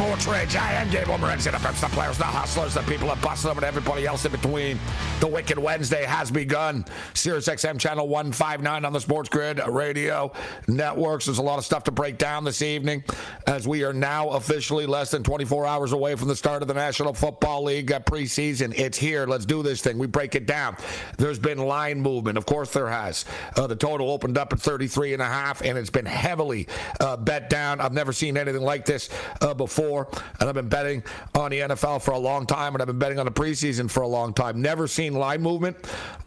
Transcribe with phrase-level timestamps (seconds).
[0.00, 0.56] Sports Rage.
[0.56, 1.48] I am Gabe Morency.
[1.48, 4.78] It the players, the hustlers, the people that bust them, and everybody else in between.
[5.20, 6.86] The Wicked Wednesday has begun.
[7.12, 10.32] Sirius XM channel 159 on the Sports Grid radio
[10.66, 11.26] networks.
[11.26, 13.04] There's a lot of stuff to break down this evening
[13.46, 16.74] as we are now officially less than 24 hours away from the start of the
[16.74, 18.72] National Football League uh, preseason.
[18.78, 19.26] It's here.
[19.26, 19.98] Let's do this thing.
[19.98, 20.78] We break it down.
[21.18, 22.38] There's been line movement.
[22.38, 23.26] Of course, there has.
[23.54, 26.68] Uh, the total opened up at 33 and a half, and it's been heavily
[27.00, 27.82] uh, bet down.
[27.82, 29.10] I've never seen anything like this
[29.42, 31.02] uh, before, and I've been betting
[31.34, 34.02] on the NFL for a long time, and I've been betting on the preseason for
[34.02, 34.60] a long time.
[34.62, 35.76] Never seen line movement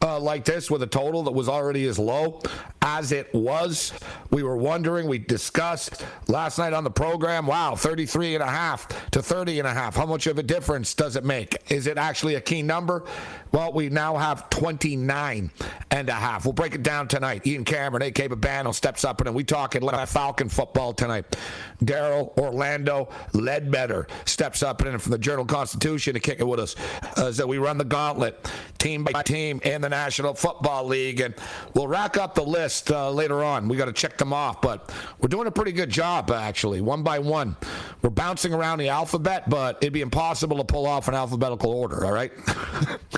[0.01, 2.41] uh, like this with a total that was already as low
[2.81, 3.93] as it was.
[4.29, 9.09] We were wondering, we discussed last night on the program, wow, 33 and a half
[9.11, 9.95] to 30 and a half.
[9.95, 11.55] How much of a difference does it make?
[11.71, 13.05] Is it actually a key number?
[13.53, 15.51] Well, we now have 29
[15.91, 16.43] and a half.
[16.43, 17.45] We'll break it down tonight.
[17.45, 21.37] Ian Cameron, AK Babano steps up, and we talking Falcon football tonight.
[21.83, 23.09] Daryl Orlando
[23.53, 26.75] Ledbetter steps up and from the Journal Constitution to kick it with us
[27.17, 28.49] as we run the gauntlet,
[28.79, 31.35] team by team in the National Football League, and
[31.75, 33.67] we'll rack up the list uh, later on.
[33.67, 37.03] We got to check them off, but we're doing a pretty good job actually, one
[37.03, 37.55] by one.
[38.01, 42.05] We're bouncing around the alphabet, but it'd be impossible to pull off an alphabetical order.
[42.05, 42.31] All right.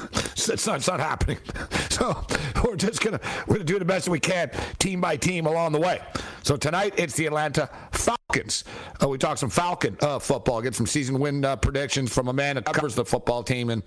[0.50, 1.38] it's not, it's not happening.
[1.95, 2.28] So
[2.61, 5.79] we're just gonna we're gonna do the best we can, team by team along the
[5.79, 6.01] way.
[6.44, 8.66] So tonight it's the Atlanta Falcons.
[9.01, 12.34] Uh, we talk some Falcon uh, football, get some season win uh, predictions from a
[12.34, 13.81] man that covers the football team, and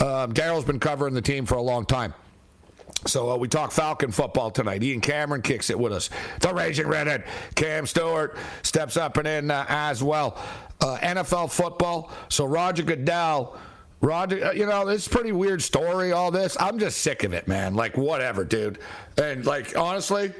[0.00, 2.14] um, Daryl's been covering the team for a long time.
[3.06, 4.82] So uh, we talk Falcon football tonight.
[4.82, 6.08] Ian Cameron kicks it with us.
[6.40, 7.24] The Raging Redhead,
[7.54, 10.38] Cam Stewart steps up and in uh, as well.
[10.80, 12.10] Uh, NFL football.
[12.28, 13.58] So Roger Goodell
[14.02, 16.56] Roger, uh, you know, it's pretty weird story, all this.
[16.60, 17.74] I'm just sick of it, man.
[17.74, 18.80] Like, whatever, dude.
[19.16, 20.32] And, like, honestly,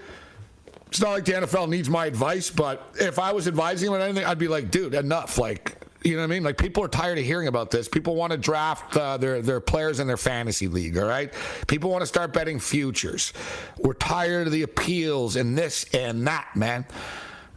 [0.88, 4.02] it's not like the NFL needs my advice, but if I was advising him on
[4.02, 5.38] anything, I'd be like, dude, enough.
[5.38, 6.42] Like, you know what I mean?
[6.42, 7.88] Like people are tired of hearing about this.
[7.88, 10.98] People want to draft uh, their their players in their fantasy league.
[10.98, 11.32] All right,
[11.68, 13.32] people want to start betting futures.
[13.78, 16.84] We're tired of the appeals and this and that, man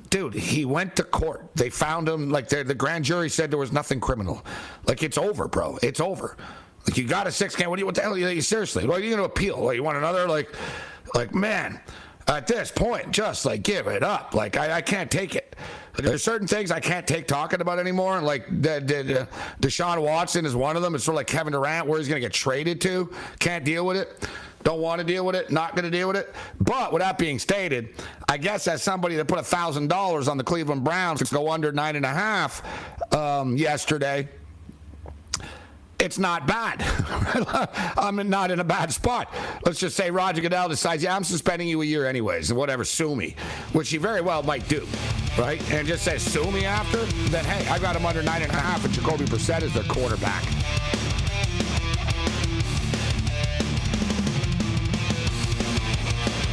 [0.10, 1.50] dude, he went to court.
[1.56, 4.46] They found him like the grand jury said there was nothing criminal.
[4.88, 5.78] Like it's over, bro.
[5.82, 6.38] It's over.
[6.88, 7.70] Like you got a six can.
[7.70, 7.86] What do you?
[7.86, 8.18] What the hell?
[8.18, 8.86] You, seriously?
[8.86, 9.60] What are you going to appeal?
[9.60, 10.28] Like, you want another?
[10.28, 10.54] Like,
[11.14, 11.80] like man.
[12.28, 14.34] At this point, just like give it up.
[14.34, 15.56] Like I, I can't take it.
[15.96, 18.20] There's certain things I can't take talking about anymore.
[18.20, 19.28] Like the, the,
[19.62, 20.96] Deshaun Watson is one of them.
[20.96, 23.14] It's sort of like Kevin Durant, where he's going to get traded to.
[23.38, 24.28] Can't deal with it.
[24.66, 25.52] Don't want to deal with it.
[25.52, 26.34] Not going to deal with it.
[26.60, 27.94] But with that being stated,
[28.28, 31.72] I guess as somebody that put thousand dollars on the Cleveland Browns to go under
[31.72, 32.64] nine and a half
[33.14, 34.28] um, yesterday
[36.00, 36.84] it's not bad.
[37.98, 39.34] I'm not in a bad spot.
[39.66, 42.84] Let's just say Roger Goodell decides, yeah, I'm suspending you a year anyways, and whatever,
[42.84, 43.36] sue me,
[43.74, 44.86] which he very well might do,
[45.38, 45.62] right?
[45.72, 48.56] And just says, sue me after, then hey, I got him under nine and a
[48.56, 50.44] half, and Jacoby Brissett is their quarterback.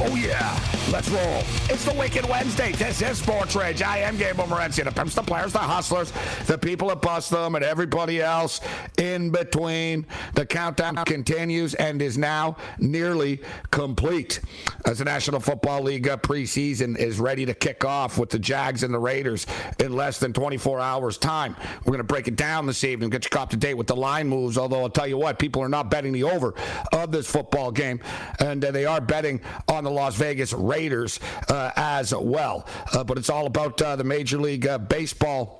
[0.05, 0.59] Oh, yeah.
[0.91, 1.43] Let's roll.
[1.71, 2.73] It's the Wicked Wednesday.
[2.73, 3.55] This is Sports.
[3.55, 4.83] I am Gabriel Morency.
[4.83, 6.13] The pimps, the players, the hustlers,
[6.47, 8.61] the people that bust them, and everybody else
[8.99, 10.05] in between.
[10.35, 13.41] The countdown continues and is now nearly
[13.71, 14.41] complete
[14.85, 18.93] as the National Football League preseason is ready to kick off with the Jags and
[18.93, 19.47] the Raiders
[19.79, 21.55] in less than 24 hours' time.
[21.85, 23.97] We're going to break it down this evening, get you up to date with the
[23.97, 24.59] line moves.
[24.59, 26.55] Although I'll tell you what, people are not betting the over
[26.93, 28.01] of this football game,
[28.41, 32.67] and uh, they are betting on the Las Vegas Raiders uh, as well.
[32.93, 35.59] Uh, but it's all about uh, the Major League Baseball.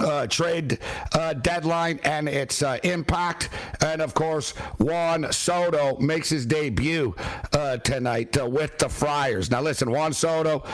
[0.00, 0.78] Uh, trade
[1.12, 3.50] uh, deadline and its uh, impact.
[3.82, 7.14] And of course, Juan Soto makes his debut
[7.84, 9.50] tonight with the Friars.
[9.50, 10.64] Now, listen, Juan Soto.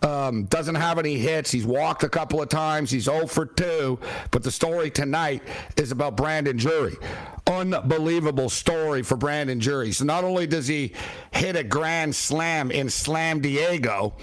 [0.00, 1.50] Um, doesn't have any hits.
[1.50, 2.90] He's walked a couple of times.
[2.90, 3.98] He's 0 for 2.
[4.30, 5.42] But the story tonight
[5.76, 6.96] is about Brandon Drury.
[7.46, 9.90] Unbelievable story for Brandon Drury.
[9.90, 10.92] So not only does he
[11.32, 14.14] hit a grand slam in Slam Diego,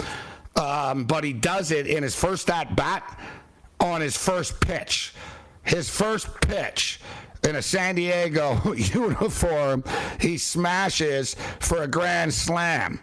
[0.56, 3.20] um, but he does it in his first at bat
[3.80, 5.14] on his first pitch.
[5.64, 7.02] His first pitch
[7.44, 9.84] in a San Diego uniform,
[10.22, 13.00] he smashes for a grand slam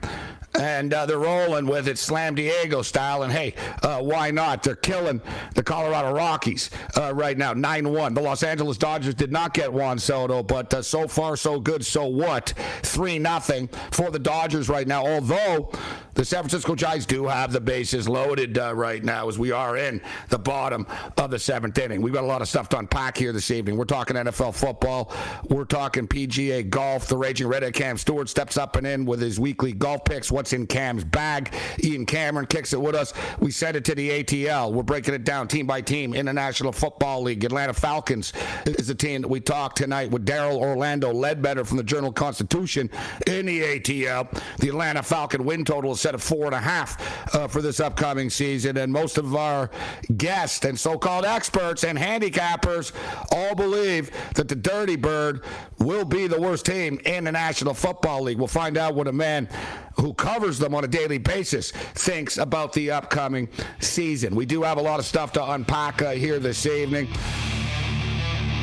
[0.55, 3.23] and uh, they're rolling with it Slam Diego style.
[3.23, 4.63] And hey, uh, why not?
[4.63, 5.21] They're killing
[5.55, 8.15] the Colorado Rockies uh, right now, 9 1.
[8.15, 11.85] The Los Angeles Dodgers did not get Juan Soto, but uh, so far, so good.
[11.85, 12.55] So what?
[12.83, 15.07] 3 0 for the Dodgers right now.
[15.07, 15.73] Although
[16.15, 19.77] the San Francisco Giants do have the bases loaded uh, right now as we are
[19.77, 20.87] in the bottom
[21.17, 22.03] of the seventh inning.
[22.03, 23.77] We've got a lot of stuff to unpack here this evening.
[23.77, 25.13] We're talking NFL football,
[25.49, 27.07] we're talking PGA golf.
[27.07, 30.31] The Raging Redhead Cam Stewart steps up and in with his weekly golf picks.
[30.31, 31.55] What's in Cam's bag.
[31.83, 33.15] Ian Cameron kicks it with us.
[33.41, 34.73] We send it to the ATL.
[34.73, 37.45] We're breaking it down team by team in the National Football League.
[37.45, 38.33] Atlanta Falcons
[38.67, 42.91] is the team that we talk tonight with Daryl Orlando Ledbetter from the Journal Constitution
[43.27, 44.29] in the ATL.
[44.59, 47.81] The Atlanta Falcon win total is set at four and a half uh, for this
[47.81, 49.71] upcoming season, and most of our
[50.17, 52.93] guests and so-called experts and handicappers
[53.31, 55.45] all believe that the Dirty Bird
[55.79, 58.39] will be the worst team in the National Football League.
[58.39, 59.49] We'll find out what a man
[59.97, 63.49] who covers them on a daily basis thinks about the upcoming
[63.81, 64.35] season.
[64.35, 67.09] We do have a lot of stuff to unpack uh, here this evening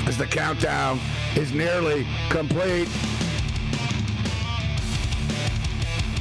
[0.07, 0.99] as the countdown
[1.35, 2.89] is nearly complete.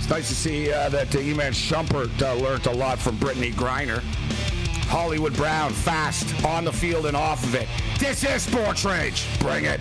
[0.09, 4.01] Nice to see uh, that uh, Iman Shumpert uh, learned a lot from Brittney Griner.
[4.89, 7.69] Hollywood Brown, fast on the field and off of it.
[7.99, 9.27] This is Sports Rage.
[9.39, 9.81] Bring it.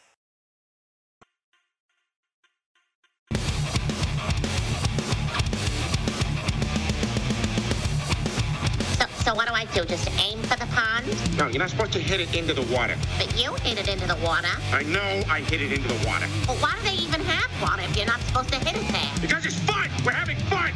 [9.23, 9.85] So what do I do?
[9.85, 11.05] Just aim for the pond?
[11.37, 12.95] No, you're not supposed to hit it into the water.
[13.19, 14.49] But you hit it into the water.
[14.71, 16.25] I know I hit it into the water.
[16.47, 19.11] Well, why do they even have water if you're not supposed to hit it there?
[19.21, 19.89] Because it's fun!
[20.03, 20.71] We're having fun!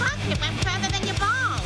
[0.00, 1.60] Look, it went further than your ball.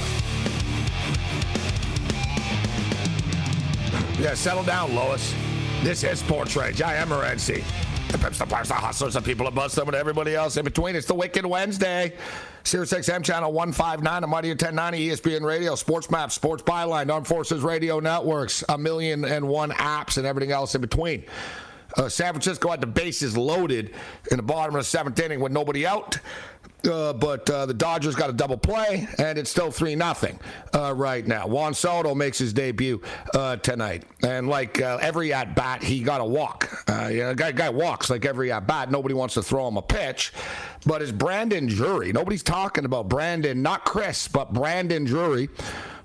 [4.21, 5.35] Yeah, settle down, Lois.
[5.83, 6.83] This is Sports Rage.
[6.83, 7.65] I am Morency.
[8.09, 10.95] The pimps, the players, the hustlers, the people above them, and everybody else in between.
[10.95, 12.15] It's the Wicked Wednesday.
[12.63, 17.63] Sirius XM channel 159, a Mighty 1090, ESPN Radio, Sports Map, Sports Byline, Armed Forces
[17.63, 21.25] Radio Networks, a million and one apps, and everything else in between.
[21.97, 23.95] Uh, San Francisco had the bases loaded
[24.31, 26.19] in the bottom of the seventh inning with nobody out.
[26.87, 30.39] Uh, but uh, the Dodgers got a double play, and it's still 3 nothing
[30.75, 31.47] uh, right now.
[31.47, 33.01] Juan Soto makes his debut
[33.35, 34.05] uh, tonight.
[34.23, 36.85] And like uh, every at bat, he got a walk.
[36.89, 38.91] Uh, you know, guy, guy walks like every at bat.
[38.91, 40.33] Nobody wants to throw him a pitch.
[40.85, 42.13] But it's Brandon Drury.
[42.13, 45.49] Nobody's talking about Brandon, not Chris, but Brandon Drury,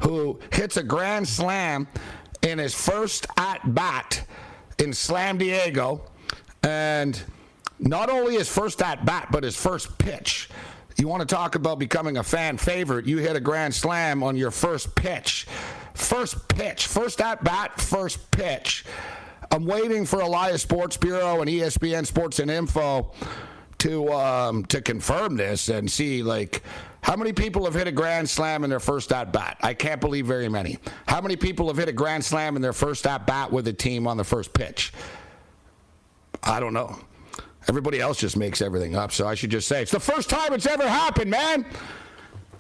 [0.01, 1.87] who hits a grand slam
[2.41, 4.25] in his first at bat
[4.79, 6.01] in Slam Diego.
[6.63, 7.21] And
[7.79, 10.49] not only his first at bat, but his first pitch.
[10.97, 13.05] You want to talk about becoming a fan favorite?
[13.05, 15.47] You hit a grand slam on your first pitch.
[15.93, 18.85] First pitch, first at bat, first pitch.
[19.51, 23.11] I'm waiting for Elias Sports Bureau and ESPN Sports and Info
[23.79, 26.63] to um, to confirm this and see like
[27.01, 29.57] how many people have hit a grand slam in their first at bat.
[29.61, 30.77] I can't believe very many.
[31.07, 33.73] How many people have hit a grand slam in their first at bat with a
[33.73, 34.93] team on the first pitch?
[36.43, 36.97] I don't know.
[37.69, 40.53] Everybody else just makes everything up, so I should just say it's the first time
[40.53, 41.65] it's ever happened, man.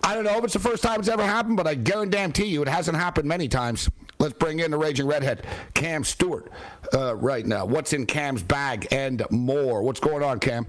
[0.03, 2.61] I don't know if it's the first time it's ever happened, but I guarantee you
[2.61, 3.89] it hasn't happened many times.
[4.19, 6.51] Let's bring in the raging redhead, Cam Stewart,
[6.93, 7.65] uh, right now.
[7.65, 9.81] What's in Cam's bag and more?
[9.81, 10.67] What's going on, Cam?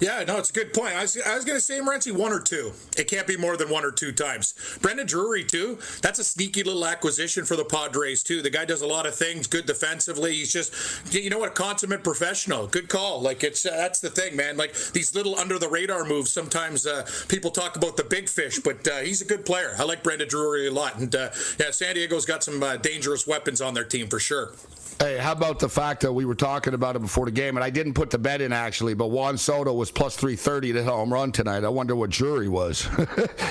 [0.00, 0.94] Yeah, no, it's a good point.
[0.94, 2.72] I was, I was going to say, Morency, one or two.
[2.96, 4.54] It can't be more than one or two times.
[4.82, 5.78] Brandon Drury, too.
[6.02, 8.42] That's a sneaky little acquisition for the Padres, too.
[8.42, 10.34] The guy does a lot of things, good defensively.
[10.34, 10.74] He's just,
[11.14, 12.66] you know what, consummate professional.
[12.66, 13.20] Good call.
[13.20, 14.56] Like, it's uh, that's the thing, man.
[14.56, 18.58] Like, these little under the radar moves, sometimes uh, people talk about the big fish,
[18.58, 19.74] but uh, he's a good player.
[19.78, 20.98] I like Brandon Drury a lot.
[20.98, 24.52] And, uh, yeah, San Diego's got some uh, dangerous weapons on their team for sure.
[25.00, 27.64] Hey, how about the fact that we were talking about it before the game, and
[27.64, 30.84] I didn't put the bet in actually, but Juan Soto was plus three thirty to
[30.84, 31.64] home run tonight.
[31.64, 32.86] I wonder what Drury was.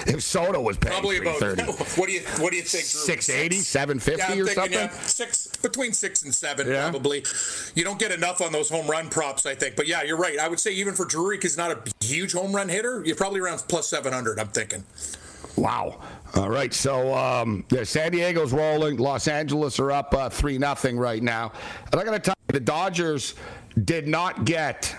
[0.07, 1.83] if Soto was paying Probably about 330.
[1.99, 2.85] what do you what do you think?
[2.85, 4.73] 680, 750 Yeah, I'm or something?
[4.73, 6.89] yeah, six between six and seven Yeah.
[6.89, 7.23] probably.
[7.75, 9.75] You don't get enough on those home run props, I think.
[9.75, 10.39] But yeah, you're right.
[10.39, 13.15] I would say even for Drury, because he's not a huge home run hitter, you're
[13.17, 14.39] probably around plus seven hundred.
[14.39, 14.85] I'm thinking.
[15.55, 15.99] Wow.
[16.35, 16.73] All right.
[16.73, 18.97] So um, yeah, San Diego's rolling.
[18.97, 21.51] Los Angeles are up uh, three nothing right now.
[21.91, 23.35] And I got to tell you, the Dodgers
[23.83, 24.95] did not get.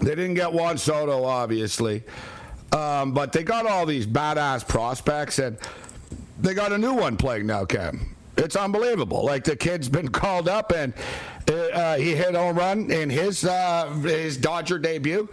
[0.00, 2.02] They didn't get Juan Soto, obviously,
[2.72, 5.58] um, but they got all these badass prospects, and
[6.40, 8.16] they got a new one playing now, Cam.
[8.36, 9.24] It's unbelievable.
[9.24, 10.94] Like the kid's been called up, and
[11.48, 15.28] uh, he hit home run in his uh, his Dodger debut.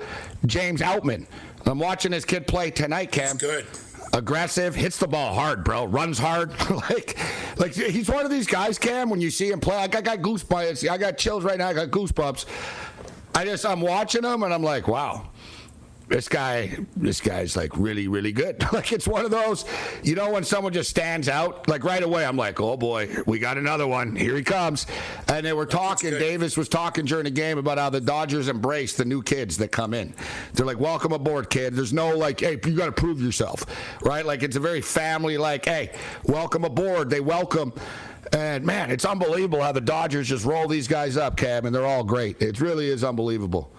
[0.45, 1.25] James Outman.
[1.65, 3.65] I'm watching this kid play tonight, Cam Good.
[4.13, 5.85] Aggressive, hits the ball hard, bro.
[5.85, 6.51] Runs hard.
[6.89, 7.17] like,
[7.57, 9.09] like he's one of these guys, Cam.
[9.09, 10.89] When you see him play, I got goosebumps.
[10.89, 11.69] I got chills right now.
[11.69, 12.45] I got goosebumps.
[13.35, 15.29] I just I'm watching him and I'm like, wow.
[16.09, 18.65] This guy, this guy's like really, really good.
[18.73, 19.63] like it's one of those,
[20.03, 23.37] you know, when someone just stands out, like right away, I'm like, oh boy, we
[23.37, 24.15] got another one.
[24.15, 24.87] Here he comes.
[25.27, 26.09] And they were talking.
[26.09, 29.71] Davis was talking during the game about how the Dodgers embrace the new kids that
[29.71, 30.15] come in.
[30.53, 31.75] They're like, welcome aboard, kid.
[31.75, 33.63] There's no like, hey, you got to prove yourself,
[34.01, 34.25] right?
[34.25, 35.91] Like it's a very family, like, hey,
[36.23, 37.11] welcome aboard.
[37.11, 37.71] They welcome.
[38.33, 41.85] And man, it's unbelievable how the Dodgers just roll these guys up, Cam, and they're
[41.85, 42.41] all great.
[42.41, 43.71] It really is unbelievable.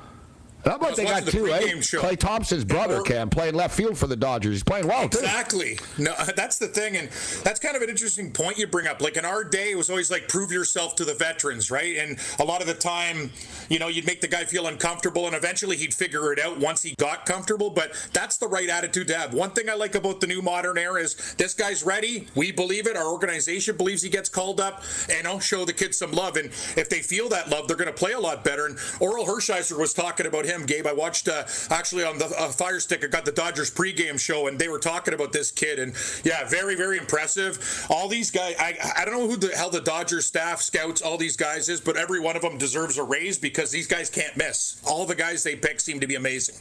[0.65, 1.81] How about they got the two, eh?
[1.81, 2.03] show.
[2.03, 4.55] Klay Thompson's brother, Cam, playing left field for the Dodgers.
[4.55, 5.19] He's playing well, too.
[5.19, 5.79] Exactly.
[5.99, 7.09] No, that's the thing, and
[7.43, 9.01] that's kind of an interesting point you bring up.
[9.01, 11.97] Like in our day, it was always like prove yourself to the veterans, right?
[11.97, 13.31] And a lot of the time,
[13.69, 16.83] you know, you'd make the guy feel uncomfortable, and eventually he'd figure it out once
[16.83, 17.71] he got comfortable.
[17.71, 19.33] But that's the right attitude to have.
[19.35, 22.27] One thing I like about the new modern era is this guy's ready.
[22.35, 22.97] We believe it.
[22.97, 26.37] Our organization believes he gets called up, and I'll show the kids some love.
[26.37, 28.67] And if they feel that love, they're going to play a lot better.
[28.67, 30.87] And Orel Hershiser was talking about him, Gabe.
[30.87, 33.05] I watched uh, actually on the uh, Fire Stick.
[33.05, 35.79] I got the Dodgers pregame show, and they were talking about this kid.
[35.79, 37.87] And yeah, very, very impressive.
[37.89, 41.17] All these guys, I, I don't know who the hell the Dodgers staff, scouts, all
[41.17, 44.37] these guys is, but every one of them deserves a raise because these guys can't
[44.37, 44.81] miss.
[44.87, 46.57] All the guys they pick seem to be amazing.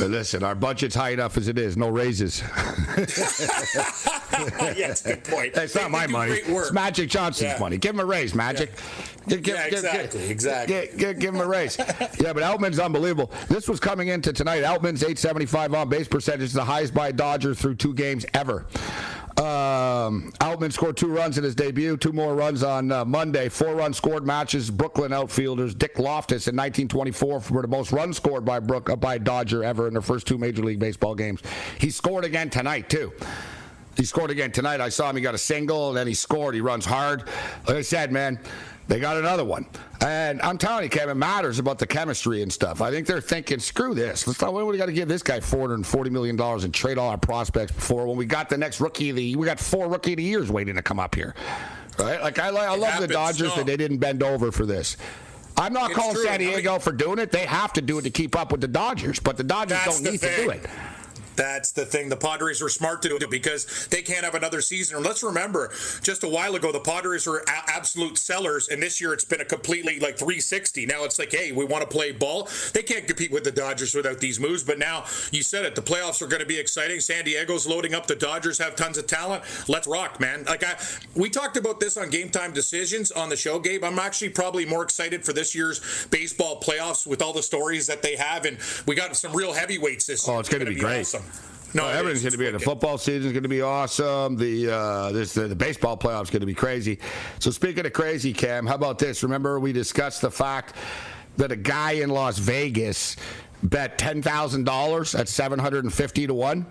[0.00, 1.76] Uh, Listen, our budget's high enough as it is.
[1.76, 2.40] No raises.
[2.96, 5.52] yeah, it's a good point.
[5.56, 6.32] It's They- not my money.
[6.32, 7.58] It's Magic Johnson's Yeah.
[7.58, 7.76] money.
[7.78, 8.72] Give him a raise, Magic.
[9.28, 10.74] Give, give- Yeah, give- exactly, give- exactly.
[10.74, 11.78] Give, give- give him a raise.
[11.78, 13.30] yeah, but Outman's unbelievable.
[13.48, 14.64] This was coming into tonight.
[14.64, 18.66] Outman's 875 on base percentage is the highest by a Dodger through two games ever.
[19.38, 23.48] Um, Outman scored two runs in his debut, two more runs on uh, Monday.
[23.48, 28.44] Four runs scored matches Brooklyn outfielders Dick Loftus in 1924 for the most runs scored
[28.44, 31.42] by Brook uh, by Dodger ever in their first two Major League Baseball games.
[31.78, 33.12] He scored again tonight too.
[33.96, 34.80] He scored again tonight.
[34.80, 35.16] I saw him.
[35.16, 36.54] He got a single, and then he scored.
[36.54, 37.24] He runs hard.
[37.66, 38.38] Like I said, man,
[38.88, 39.66] They got another one.
[40.00, 42.80] And I'm telling you, Kevin, it matters about the chemistry and stuff.
[42.80, 44.26] I think they're thinking, screw this.
[44.26, 47.72] Let's not, we got to give this guy $440 million and trade all our prospects
[47.72, 50.24] before when we got the next rookie of the We got four rookie of the
[50.24, 51.34] years waiting to come up here.
[51.98, 52.20] Right?
[52.20, 53.56] Like, I, I love happens, the Dodgers no.
[53.56, 54.96] that they didn't bend over for this.
[55.62, 56.24] I'm not It's calling true.
[56.24, 57.30] San I mean- Diego for doing it.
[57.30, 60.02] They have to do it to keep up with the Dodgers, but the Dodgers don't
[60.02, 60.66] need to do it.
[61.36, 62.08] That's the thing.
[62.08, 64.96] The Padres were smart to do it because they can't have another season.
[64.96, 65.72] And let's remember,
[66.02, 69.40] just a while ago, the Padres were a- absolute sellers, and this year it's been
[69.40, 70.86] a completely like 360.
[70.86, 72.48] Now it's like, hey, we want to play ball.
[72.72, 74.62] They can't compete with the Dodgers without these moves.
[74.62, 77.00] But now you said it, the playoffs are going to be exciting.
[77.00, 78.06] San Diego's loading up.
[78.06, 79.44] The Dodgers have tons of talent.
[79.68, 80.44] Let's rock, man.
[80.44, 80.76] Like I,
[81.14, 83.84] we talked about this on Game Time Decisions on the show, Gabe.
[83.84, 88.02] I'm actually probably more excited for this year's baseball playoffs with all the stories that
[88.02, 90.36] they have, and we got some real heavyweights this oh, year.
[90.36, 91.00] Oh, it's gonna be great.
[91.00, 91.24] Awesome.
[91.74, 92.50] No, it everything's going to be.
[92.50, 94.36] The football season's going to be awesome.
[94.36, 96.98] The uh, this the, the baseball playoffs going to be crazy.
[97.38, 99.22] So speaking of crazy, Cam, how about this?
[99.22, 100.74] Remember we discussed the fact
[101.36, 103.16] that a guy in Las Vegas
[103.62, 106.66] bet ten thousand dollars at seven hundred and fifty to one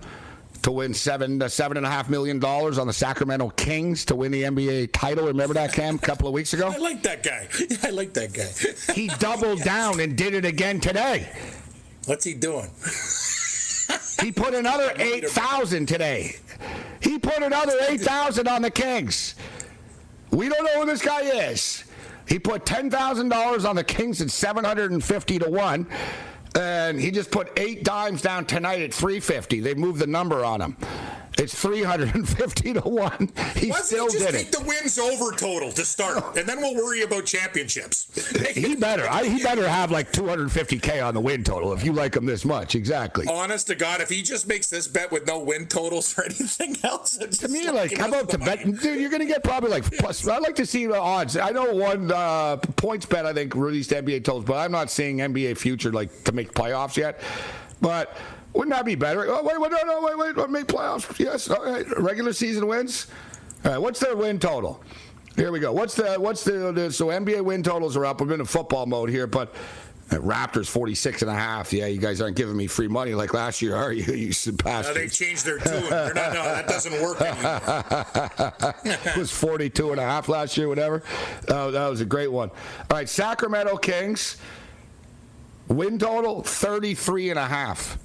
[0.61, 4.15] to win seven to seven and a half million dollars on the Sacramento Kings to
[4.15, 5.25] win the NBA title.
[5.25, 6.67] Remember that, Cam, a couple of weeks ago?
[6.67, 7.47] I like that guy.
[7.83, 8.93] I like that guy.
[8.93, 11.31] He doubled down and did it again today.
[12.05, 12.69] What's he doing?
[14.21, 16.35] He put another eight thousand today.
[17.01, 19.35] He put another eight thousand on the Kings.
[20.29, 21.83] We don't know who this guy is.
[22.27, 25.87] He put ten thousand dollars on the Kings at seven hundred and fifty to one,
[26.55, 29.59] and he just put eight dimes down tonight at three fifty.
[29.59, 30.77] They moved the number on him.
[31.37, 33.31] It's three hundred and fifty to one.
[33.55, 34.51] He Why still he just did take it.
[34.51, 38.07] the wins over total to start, and then we'll worry about championships.
[38.51, 39.07] He better.
[39.09, 41.93] I, he better have like two hundred fifty k on the win total if you
[41.93, 42.75] like him this much.
[42.75, 43.25] Exactly.
[43.27, 46.75] Honest to God, if he just makes this bet with no win totals or anything
[46.83, 48.63] else, it's To me, like, how about the to bet?
[48.63, 50.27] Dude, you're going to get probably like plus.
[50.27, 51.37] I'd like to see the odds.
[51.37, 53.25] I know one uh, PointsBet.
[53.25, 56.97] I think released NBA totals, but I'm not seeing NBA future like to make playoffs
[56.97, 57.21] yet.
[57.79, 58.15] But
[58.53, 59.25] wouldn't that be better?
[59.29, 61.17] Oh, wait, wait, no, no, wait, wait, make playoffs?
[61.19, 61.85] Yes, all right.
[61.99, 63.07] Regular season wins.
[63.65, 64.83] All right, what's their win total?
[65.35, 65.71] Here we go.
[65.71, 68.19] What's the what's the, the so NBA win totals are up.
[68.21, 69.53] We're in football mode here, but.
[70.11, 71.71] uh, Raptors 46 and a half.
[71.71, 74.03] Yeah, you guys aren't giving me free money like last year, are you?
[74.13, 75.17] You Now they bastards.
[75.17, 75.89] changed their tune.
[75.89, 78.73] They're not, no, that doesn't work anymore.
[78.83, 81.01] it was 42 and a half last year, whatever.
[81.47, 82.49] Uh, that was a great one.
[82.49, 84.35] All right, Sacramento Kings.
[85.69, 87.97] Win total 33 and a half.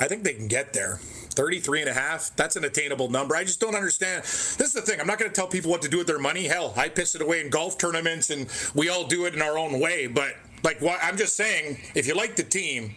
[0.00, 0.98] I think they can get there.
[1.30, 3.36] 33 and a half, that's an attainable number.
[3.36, 4.22] I just don't understand.
[4.22, 5.00] This is the thing.
[5.00, 6.44] I'm not going to tell people what to do with their money.
[6.44, 9.58] Hell, I piss it away in golf tournaments and we all do it in our
[9.58, 10.06] own way.
[10.06, 12.94] But, like, what I'm just saying, if you like the team,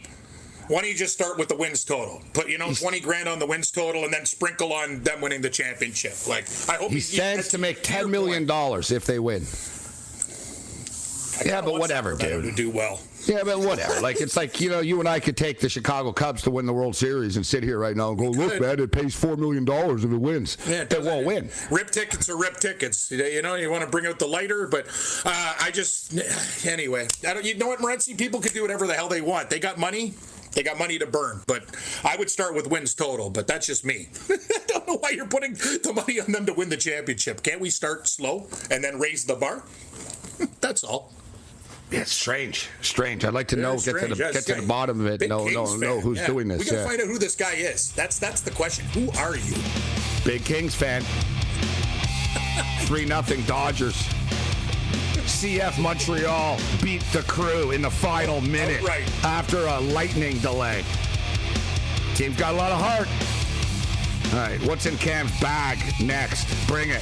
[0.70, 2.22] why don't you just start with the wins total?
[2.34, 5.42] Put, you know, 20 grand on the wins total and then sprinkle on them winning
[5.42, 6.14] the championship.
[6.28, 8.92] Like, I hope He you- stands to make $10 million point.
[8.92, 9.46] if they win.
[11.46, 12.44] Yeah, but whatever, dude.
[12.44, 13.00] To do well.
[13.26, 14.02] Yeah, but whatever.
[14.02, 16.66] Like it's like you know, you and I could take the Chicago Cubs to win
[16.66, 18.62] the World Series and sit here right now and go, look, could.
[18.62, 20.58] man, it pays four million dollars if it wins.
[20.68, 21.50] Yeah, it won't win.
[21.70, 23.12] Rip tickets are rip tickets.
[23.12, 24.88] You know, you want to bring out the lighter, but
[25.26, 26.14] uh, I just
[26.66, 27.08] anyway.
[27.28, 27.46] I don't.
[27.46, 28.18] You know what, Morency?
[28.18, 29.50] People can do whatever the hell they want.
[29.50, 30.14] They got money.
[30.54, 31.42] They got money to burn.
[31.46, 31.66] But
[32.04, 33.30] I would start with wins total.
[33.30, 34.10] But that's just me.
[34.30, 37.44] I don't know why you're putting the money on them to win the championship.
[37.44, 39.64] Can't we start slow and then raise the bar?
[40.62, 41.14] that's all.
[41.92, 43.26] Yeah, it's strange, strange.
[43.26, 45.22] I'd like to know, get to the Yeah, get to the bottom of it.
[45.22, 46.02] Big No, no, Kings know fan.
[46.02, 46.28] who's Yeah.
[46.28, 46.60] doing this.
[46.60, 47.92] We gotta find out who this guy is.
[47.94, 48.86] That's that's the question.
[48.94, 49.56] Who are you?
[50.24, 51.04] Big Kings fan.
[52.86, 53.96] 3 nothing Dodgers.
[55.26, 59.04] CF Montreal beat the crew in the final minute Outright.
[59.24, 60.84] after a lightning delay.
[62.16, 63.08] Team's got a lot of heart.
[64.34, 66.48] All right, what's in Cam's bag next?
[66.68, 67.02] Bring it.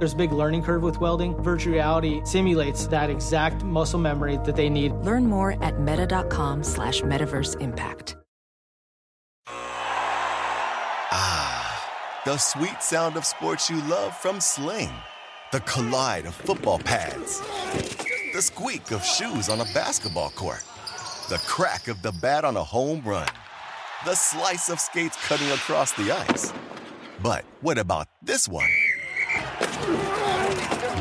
[0.00, 1.36] There's a big learning curve with welding.
[1.42, 4.92] Virtual reality simulates that exact muscle memory that they need.
[4.92, 8.16] Learn more at meta.com slash metaverse impact.
[11.12, 14.88] Ah, the sweet sound of sports you love from Sling.
[15.52, 17.42] The collide of football pads.
[18.32, 20.64] The squeak of shoes on a basketball court.
[21.28, 23.28] The crack of the bat on a home run.
[24.06, 26.54] The slice of skates cutting across the ice.
[27.22, 28.70] But what about this one?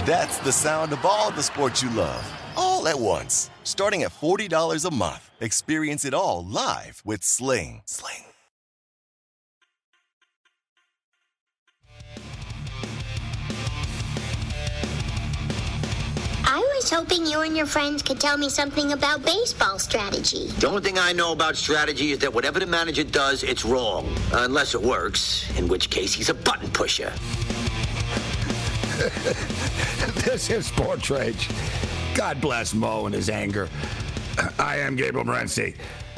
[0.05, 3.49] That's the sound of all the sports you love, all at once.
[3.63, 5.29] Starting at $40 a month.
[5.39, 7.81] Experience it all live with Sling.
[7.85, 8.25] Sling.
[16.51, 20.47] I was hoping you and your friends could tell me something about baseball strategy.
[20.57, 24.13] The only thing I know about strategy is that whatever the manager does, it's wrong.
[24.33, 27.13] Unless it works, in which case he's a button pusher.
[30.25, 31.47] this is Sports Rage.
[32.15, 33.69] God bless Mo and his anger.
[34.57, 35.77] I am Gabriel Morency.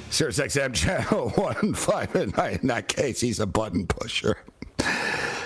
[0.10, 2.60] Sirius XM channel 159.
[2.62, 4.38] In that case, he's a button pusher.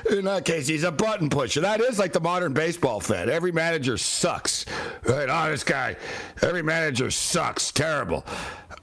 [0.09, 1.59] In that case, he's a button pusher.
[1.59, 3.29] That is like the modern baseball fan.
[3.29, 4.65] Every manager sucks.
[5.03, 5.27] Right?
[5.49, 5.97] This guy.
[6.41, 7.69] Every manager sucks.
[7.73, 8.23] Terrible.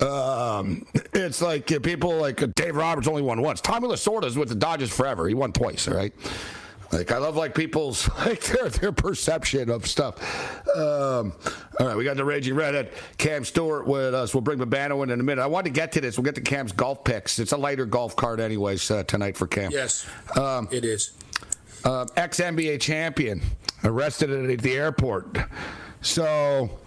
[0.00, 0.84] Um,
[1.14, 3.62] it's like uh, people like uh, Dave Roberts only won once.
[3.62, 5.26] Tommy Lasorda's with the Dodgers forever.
[5.26, 5.88] He won twice.
[5.88, 6.12] All right.
[6.92, 10.18] Like I love like people's like their their perception of stuff.
[10.76, 11.32] Um,
[11.80, 14.34] all right, we got the raging redhead Cam Stewart with us.
[14.34, 15.42] We'll bring Babano in in a minute.
[15.42, 16.18] I want to get to this.
[16.18, 17.38] We'll get to Cam's golf picks.
[17.38, 19.70] It's a lighter golf card, anyways, uh, tonight for Cam.
[19.70, 21.12] Yes, um, it is.
[21.84, 23.40] Uh, Ex NBA champion
[23.84, 25.38] arrested at the airport.
[26.02, 26.78] So.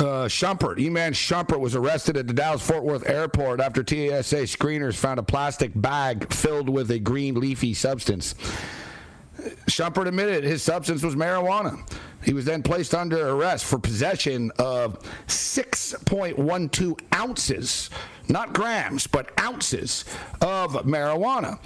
[0.00, 4.94] Uh, Shumpert, Iman Shumpert was arrested at the Dallas Fort Worth airport after TSA screeners
[4.94, 8.36] found a plastic bag filled with a green leafy substance.
[9.66, 11.88] Shumpert admitted his substance was marijuana.
[12.24, 14.98] He was then placed under arrest for possession of
[15.28, 17.90] 6.12 ounces,
[18.28, 20.04] not grams, but ounces
[20.40, 21.58] of marijuana.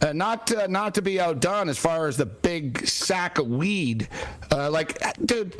[0.00, 4.08] Uh, not uh, not to be outdone as far as the big sack of weed.
[4.52, 5.56] Uh, like, dude.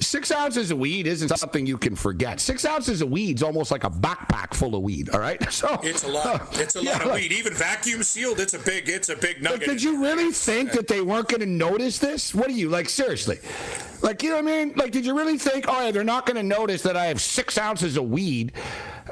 [0.00, 2.40] Six ounces of weed isn't something you can forget.
[2.40, 5.08] Six ounces of weed's almost like a backpack full of weed.
[5.10, 6.48] All right, so it's a lot.
[6.60, 7.32] It's a yeah, lot of like- weed.
[7.32, 8.88] Even vacuum sealed, it's a big.
[8.88, 9.68] It's a big Like, nugget.
[9.68, 12.34] did you really think that they weren't going to notice this?
[12.34, 12.88] What are you like?
[12.88, 13.38] Seriously,
[14.02, 14.72] like you know what I mean?
[14.76, 15.66] Like, did you really think?
[15.68, 18.52] Oh, yeah, they're not going to notice that I have six ounces of weed?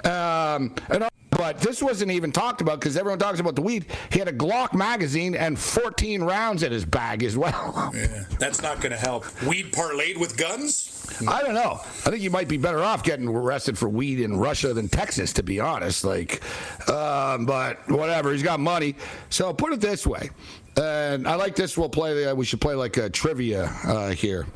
[0.05, 3.87] Um, and but this wasn't even talked about because everyone talks about the weed.
[4.11, 7.91] He had a Glock magazine and 14 rounds in his bag as well.
[8.03, 9.25] Yeah, that's not going to help.
[9.43, 11.07] Weed parlayed with guns?
[11.29, 11.81] I don't know.
[11.83, 15.33] I think you might be better off getting arrested for weed in Russia than Texas,
[15.35, 16.05] to be honest.
[16.05, 16.43] Like,
[16.89, 18.33] um, but whatever.
[18.33, 18.97] He's got money.
[19.31, 20.31] So put it this way,
[20.77, 21.77] and I like this.
[21.77, 22.25] We'll play.
[22.25, 24.47] Uh, we should play like a trivia uh, here.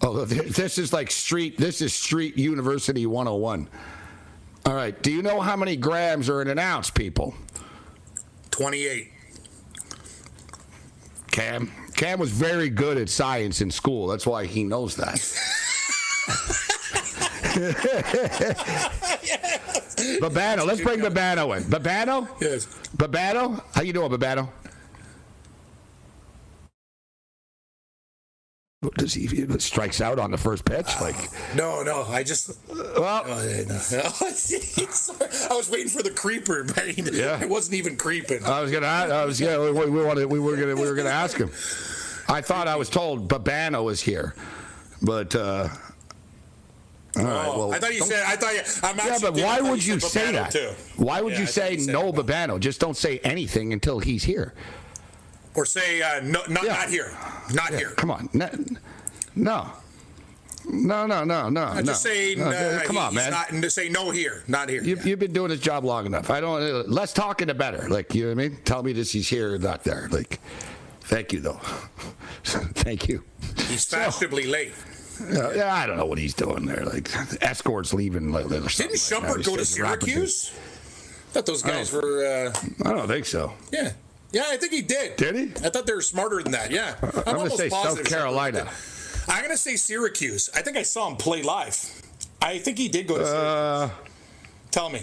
[0.00, 1.58] Oh, this is like street.
[1.58, 3.68] This is street university 101.
[4.64, 5.00] All right.
[5.02, 7.34] Do you know how many grams are in an ounce, people?
[8.50, 9.10] 28.
[11.30, 11.72] Cam.
[11.96, 14.06] Cam was very good at science in school.
[14.06, 15.14] That's why he knows that.
[20.20, 21.64] Babano, let's bring Babano in.
[21.64, 22.28] Babano?
[22.40, 22.66] Yes.
[22.96, 23.62] Babano?
[23.74, 24.48] How you doing, Babano?
[28.98, 29.28] Does he
[29.60, 30.88] strikes out on the first pitch?
[31.00, 31.14] Like,
[31.54, 32.02] No, no.
[32.02, 32.58] I just.
[32.68, 33.74] well, Oh, yeah, no.
[35.50, 37.40] I was waiting for the creeper, but Yeah.
[37.40, 38.44] it wasn't even creeping.
[38.44, 41.10] I was gonna, I was yeah, we, we wanted, we were gonna, we were gonna
[41.10, 41.50] ask him.
[42.28, 44.34] I thought I was told Babano was here,
[45.00, 45.68] but uh,
[47.16, 47.46] all right.
[47.46, 48.24] Oh, Well, I thought you said.
[48.26, 48.62] I thought you.
[48.82, 50.50] I'm Yeah, but did- I why would you say that?
[50.50, 50.70] Too.
[50.96, 52.12] Why would you say no.
[52.12, 52.58] Babano?
[52.58, 54.54] Just don't say anything until he's here.
[55.54, 56.72] Or say uh, no, not, Yeah.
[56.72, 57.16] not here,
[57.52, 57.90] not here.
[57.90, 59.70] Come on, no,
[60.64, 61.64] no, no, no, no.
[61.64, 61.82] I no.
[61.82, 62.34] just say.
[62.34, 63.30] No, uh, come on, man.
[63.30, 64.82] Not, to say no here, not here.
[64.82, 66.30] You, You've been doing this job long enough.
[66.30, 66.62] I don't.
[66.62, 67.88] Uh, less talking, the better.
[67.88, 68.58] Like you know what I mean.
[68.64, 69.12] Tell me this.
[69.12, 70.08] He's here, not there.
[70.10, 70.40] Like,
[71.02, 71.60] thank you though.
[72.44, 73.24] thank you.
[73.68, 74.72] He's fashionably late.
[75.20, 76.84] Uh, yeah, I don't know what he's doing there.
[76.84, 77.10] Like
[77.42, 78.32] escorts leaving.
[78.32, 78.70] Like, Didn't like.
[78.72, 80.52] Shumpert go to just Syracuse?
[81.32, 82.24] thought those guys were.
[82.24, 83.52] Uh, I don't think so.
[83.72, 83.92] yeah,
[84.32, 85.16] yeah, I think he did.
[85.16, 85.42] Did he?
[85.64, 86.70] I thought they were smarter than that.
[86.70, 88.68] Yeah, I'm, I'm gonna almost say South Carolina.
[89.28, 90.50] I'm gonna say Syracuse.
[90.54, 91.76] I think I saw him play live.
[92.40, 93.44] I think he did go to Syracuse.
[93.44, 93.90] Uh,
[94.70, 95.02] Tell me.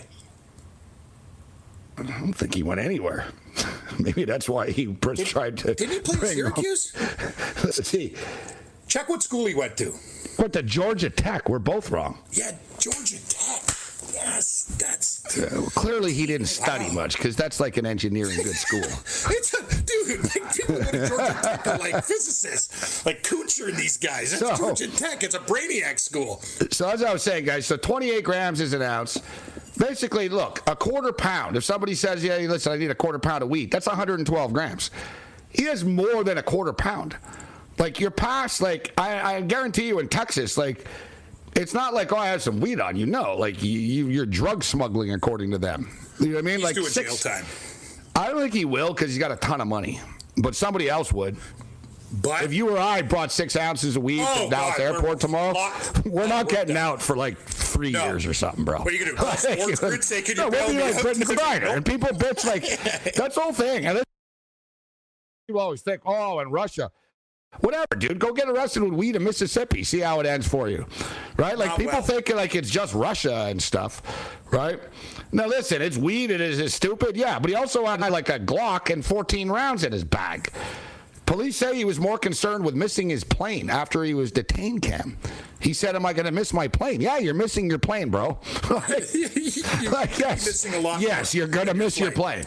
[1.98, 3.26] I don't think he went anywhere.
[4.00, 5.76] Maybe that's why he pr- tried to.
[5.76, 6.94] Didn't he play Syracuse?
[7.64, 8.16] Let's see.
[8.88, 9.94] Check what school he went to.
[10.40, 11.48] Went to Georgia Tech.
[11.50, 12.18] We're both wrong.
[12.32, 13.39] Yeah, Georgia Tech.
[14.14, 15.38] Yes, that's.
[15.38, 18.80] Uh, well, clearly, he didn't study much because that's like an engineering good school.
[19.32, 20.24] It's a dude.
[20.24, 24.32] Like people go to Georgia Tech are like physicists, like Kuchar and these guys.
[24.40, 25.24] That's So- Georgia Tech.
[25.24, 26.42] It's a brainiac school.
[26.72, 29.20] So as I was saying, guys, so 28 grams is an ounce.
[29.78, 31.56] Basically, look, a quarter pound.
[31.56, 34.92] If somebody says, "Yeah, listen, I need a quarter pound of wheat," that's 112 grams.
[35.50, 37.16] He has more than a quarter pound.
[37.78, 38.62] Like you're past.
[38.62, 40.86] Like I, I guarantee you, in Texas, like
[41.56, 43.06] it's not like oh, I have some weed on you.
[43.06, 45.90] No, like you, you, you're drug smuggling according to them.
[46.20, 46.56] You know what I mean?
[46.56, 47.46] He's like doing six- jail time.
[48.16, 50.02] I don't think he will because he's got a ton of money.
[50.38, 51.38] But somebody else would.
[52.12, 54.96] But if you or I brought six ounces of weed Oh, from Dallas God, we're
[54.96, 58.04] Airport tomorrow, locked- we're not we're getting out for like three No.
[58.06, 58.80] years or something, bro.
[58.80, 59.18] What are you gonna do?
[59.18, 62.46] Call Sports Grid, say, "Can you no, bail me like out?" Griner, and people bitch
[62.46, 62.64] like
[63.14, 63.86] that's the whole thing.
[63.86, 64.02] And
[65.48, 66.92] people always think, oh, in Russia.
[67.62, 68.20] Whatever, dude.
[68.20, 69.84] Go get arrested with weed in Mississippi.
[69.84, 70.86] See how it ends for you,
[71.38, 71.58] right?
[71.58, 72.02] Like Not people well.
[72.04, 74.80] think like it's just Russia and stuff, right?
[75.32, 76.32] Now listen, it's weed.
[76.32, 77.38] It is it's stupid, yeah.
[77.40, 80.52] But he also had like a Glock and 14 rounds in his bag.
[81.26, 84.82] Police say he was more concerned with missing his plane after he was detained.
[84.82, 85.18] Cam,
[85.60, 88.40] he said, "Am I going to miss my plane?" Yeah, you're missing your plane, bro.
[88.70, 89.04] like,
[89.82, 92.44] You're like, yes, missing a lot yes, you're going to miss your plane.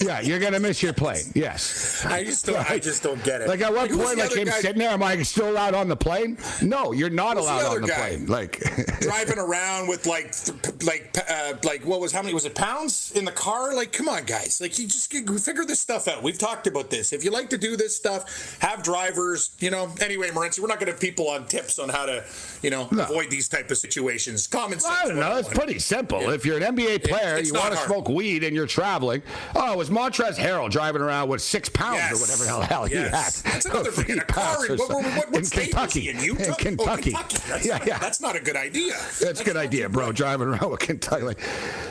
[0.00, 1.24] yeah, you're going to miss your plane.
[1.34, 2.04] Yes.
[2.06, 2.70] I just don't.
[2.70, 3.48] I just don't get it.
[3.48, 5.74] Like at what who's point, the like him guy sitting there, am I still allowed
[5.74, 6.38] on the plane?
[6.62, 7.94] No, you're not Who's allowed other on the guy?
[7.94, 8.26] plane.
[8.26, 8.60] Like,
[9.00, 13.12] driving around with like, th- like, uh, like what was how many was it pounds
[13.14, 13.74] in the car?
[13.74, 14.60] Like, come on, guys!
[14.60, 16.22] Like, you just get, figure this stuff out.
[16.22, 17.12] We've talked about this.
[17.12, 19.50] If you like to do this stuff, have drivers.
[19.58, 19.92] You know.
[20.00, 22.24] Anyway, Morency, we're not going to have people on tips on how to,
[22.62, 24.46] you know, avoid these type of situations.
[24.46, 24.94] Common sense.
[24.94, 25.36] I don't know.
[25.36, 26.30] It's pretty simple.
[26.30, 29.22] If you're an NBA player, it's you want to smoke weed and you're traveling.
[29.54, 32.12] Oh, it was Montrezl Harrell driving around with six pounds Yes.
[32.12, 33.42] or whatever the hell, Yes.
[33.42, 33.54] he had.
[33.54, 34.10] That's another thing.
[34.10, 36.08] In a car, in, what, what, what, in Kentucky.
[36.08, 36.18] in?
[36.20, 36.42] Utah?
[36.44, 37.12] In oh, Kentucky.
[37.16, 37.48] Oh, Kentucky.
[37.48, 37.98] That's, yeah, not, yeah.
[37.98, 38.94] that's not a good idea.
[39.20, 40.12] That's a good idea, bro.
[40.12, 41.40] Driving around with Kentucky, like,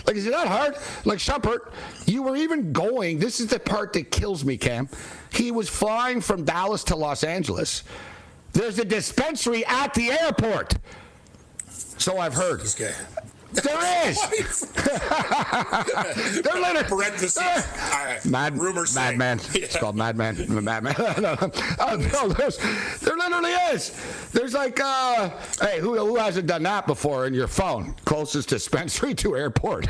[0.07, 0.75] like is it that hard?
[1.05, 1.71] Like Shumpert,
[2.05, 3.19] you were even going.
[3.19, 4.89] This is the part that kills me, Cam.
[5.33, 7.83] He was flying from Dallas to Los Angeles.
[8.53, 10.77] There's a dispensary at the airport.
[11.69, 12.61] So I've heard.
[13.53, 14.17] There is.
[16.41, 17.37] They're literally Parentheses.
[17.37, 18.19] Right.
[18.25, 18.95] Mad, Rumors.
[18.95, 19.39] Madman.
[19.53, 20.45] It's called Madman.
[20.63, 20.95] Madman.
[21.21, 21.35] no,
[21.79, 22.57] uh, no, there's,
[22.99, 24.29] there literally is.
[24.31, 27.93] There's like, uh, hey, who, who hasn't done that before in your phone?
[28.05, 29.87] Closest dispensary to airport.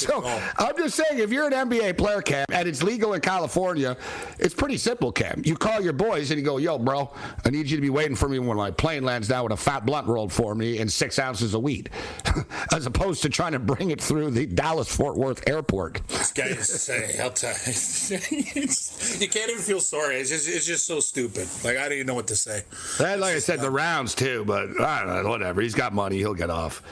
[0.00, 3.96] So I'm just saying, if you're an NBA player, Cam, and it's legal in California,
[4.38, 5.42] it's pretty simple, Cam.
[5.44, 7.12] You call your boys and you go, yo, bro,
[7.44, 9.56] I need you to be waiting for me when my plane lands down with a
[9.56, 11.90] fat blunt rolled for me and six ounces of weed,
[12.72, 16.00] as opposed to trying to bring it through the Dallas Fort Worth airport.
[16.08, 18.18] This guy is say, I'll tell you.
[19.20, 20.16] You can't even feel sorry.
[20.16, 21.48] It's just, it's just so stupid.
[21.64, 22.64] Like I don't even know what to say.
[23.00, 25.60] And like I said, the rounds too, but I don't know, whatever.
[25.60, 26.82] He's got money; he'll get off.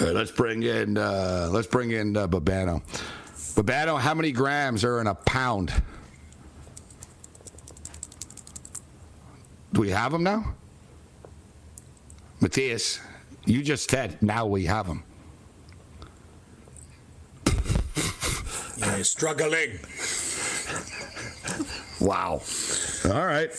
[0.00, 2.82] All right, let's bring in uh, let's bring in uh, Babano.
[3.54, 5.72] Babano, how many grams are in a pound?
[9.72, 10.54] Do we have them now?
[12.40, 13.00] Matthias,
[13.44, 15.04] you just said now we have them.
[18.78, 19.78] You're struggling.
[22.00, 22.42] Wow.
[23.04, 23.52] All right.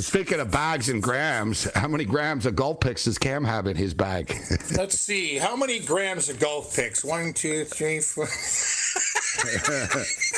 [0.00, 3.76] Speaking of bags and grams, how many grams of golf picks does Cam have in
[3.76, 4.34] his bag?
[4.76, 5.36] Let's see.
[5.36, 7.04] How many grams of golf picks?
[7.04, 8.26] One, two, three, four.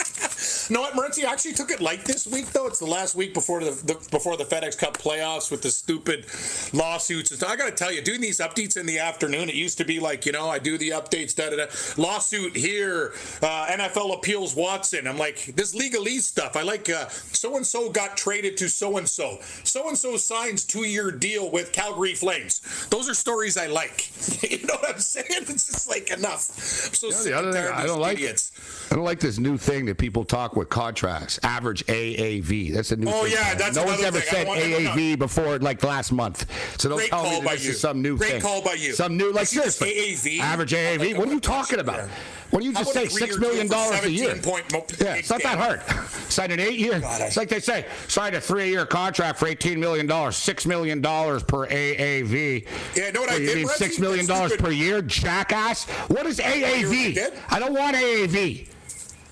[0.69, 2.67] Know what, Morency actually took it light this week, though.
[2.67, 6.27] It's the last week before the, the before the FedEx Cup playoffs with the stupid
[6.73, 7.31] lawsuits.
[7.31, 7.45] And.
[7.45, 10.01] I got to tell you, doing these updates in the afternoon, it used to be
[10.01, 11.67] like, you know, I do the updates, da da da.
[12.03, 15.07] Lawsuit here, uh, NFL appeals Watson.
[15.07, 16.57] I'm like, this legalese stuff.
[16.57, 19.39] I like so and so got traded to so and so.
[19.63, 22.61] So and so signs two year deal with Calgary Flames.
[22.91, 24.11] Those are stories I like.
[24.51, 25.27] you know what I'm saying?
[25.29, 26.49] It's just like enough.
[26.51, 28.51] I'm so sick the other thing I don't like, idiots.
[28.91, 31.39] I don't like this new thing that people talk with contracts.
[31.43, 32.73] Average AAV.
[32.75, 33.11] That's a new.
[33.11, 34.29] Oh, yeah, that's no one's ever thing.
[34.31, 34.91] Said don't want- no, no.
[34.91, 36.47] AAV before, like last month.
[36.81, 37.71] So don't Great tell me call that by this you.
[37.73, 38.29] is some new thing.
[38.31, 38.41] Great thing.
[38.43, 38.93] call by you.
[38.95, 40.41] Some new, like I see this seriously, AAV.
[40.41, 40.99] average AAV.
[41.11, 42.09] Like, what are you talking about?
[42.51, 44.37] What don't you How just say six million dollars a year?
[44.37, 44.65] point
[45.01, 45.83] Yeah, it's not that hard.
[46.31, 47.01] Sign an eight-year.
[47.05, 51.43] It's like they say, sign a three-year contract for eighteen million dollars, six million dollars
[51.43, 52.67] per AAV.
[52.97, 55.85] Yeah, know what I you did, mean six million dollars per year, jackass?
[56.09, 57.33] What is AAV?
[57.51, 58.69] I don't want AAV.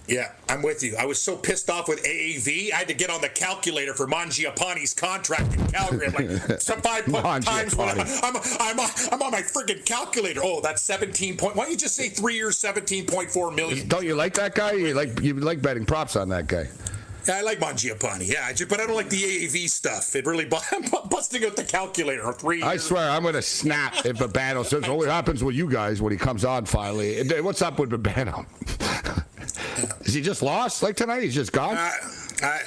[0.06, 0.96] Yeah, I'm with you.
[0.98, 4.06] I was so pissed off with AAV, I had to get on the calculator for
[4.06, 6.06] Mangiapane's contract in Calgary.
[6.08, 10.40] I'm like, five times when I'm, I'm, I'm, on- I'm on my friggin' calculator.
[10.44, 11.56] Oh, that's 17 point.
[11.56, 13.88] Why don't you just say three years, 17.4 million?
[13.88, 14.72] Don't you like that guy?
[14.72, 16.68] You like you like betting props on that guy?
[17.26, 18.28] Yeah, I like Mangiapane.
[18.28, 20.14] Yeah, but I don't like the AAV stuff.
[20.14, 22.30] It really I'm busting out the calculator.
[22.34, 22.62] Three.
[22.62, 26.02] I swear, I'm going to snap if Babano says, "Oh, it happens with you guys
[26.02, 28.44] when he comes on finally." What's up with Babano?
[30.02, 31.22] Is he just lost like tonight?
[31.22, 31.76] He's just gone.
[31.76, 31.90] Uh,
[32.42, 32.60] I,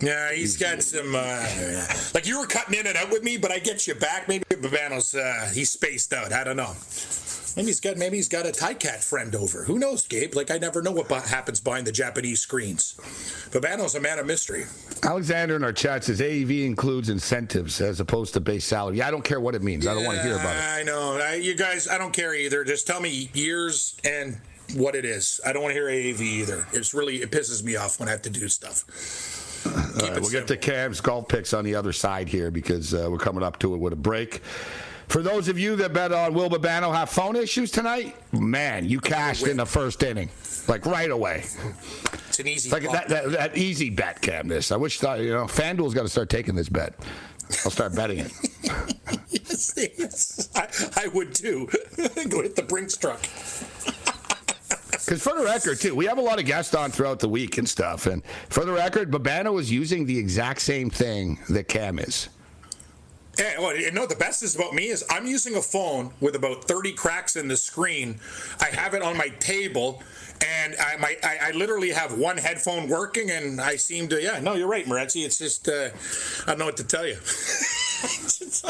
[0.00, 1.14] yeah, he's got some.
[1.14, 4.28] Uh, like you were cutting in and out with me, but I get you back.
[4.28, 6.32] Maybe Babano's uh, he's spaced out.
[6.32, 6.74] I don't know.
[7.56, 9.64] Maybe he's got maybe he's got a Ticat friend over.
[9.64, 10.36] Who knows, Gabe?
[10.36, 12.94] Like I never know what happens behind the Japanese screens.
[13.50, 14.66] Babano's a man of mystery.
[15.02, 18.98] Alexander in our chat says AAV includes incentives as opposed to base salary.
[18.98, 19.88] Yeah, I don't care what it means.
[19.88, 20.62] I don't want to hear about it.
[20.62, 21.18] I know.
[21.20, 22.62] I, you guys, I don't care either.
[22.62, 24.40] Just tell me years and
[24.74, 25.40] what it is.
[25.44, 26.66] I don't want to hear AAV either.
[26.72, 28.84] It's really it pisses me off when I have to do stuff.
[30.00, 33.18] Right, we'll get to Cam's golf picks on the other side here because uh, we're
[33.18, 34.42] coming up to it with a break.
[35.08, 39.00] For those of you that bet on Will Babano have phone issues tonight, man, you
[39.00, 40.28] cashed in the first inning,
[40.68, 41.44] like right away.
[42.28, 44.48] It's an easy, like that, that, that, easy bet, Cam.
[44.48, 46.94] This I wish uh, you know FanDuel's got to start taking this bet.
[47.64, 48.32] I'll start betting it.
[49.30, 50.68] yes, yes, I,
[51.04, 51.66] I would too.
[52.28, 53.20] Go hit the Brinks truck.
[55.04, 57.58] Because for the record, too, we have a lot of guests on throughout the week
[57.58, 58.06] and stuff.
[58.06, 62.28] And for the record, Babano is using the exact same thing that Cam is.
[63.38, 66.34] Yeah, well, you know, the best is about me is I'm using a phone with
[66.34, 68.18] about 30 cracks in the screen.
[68.60, 70.02] I have it on my table,
[70.44, 74.40] and I, my, I, I literally have one headphone working, and I seem to, yeah,
[74.40, 75.24] no, you're right, Morency.
[75.24, 75.90] It's just, uh,
[76.42, 77.14] I don't know what to tell you.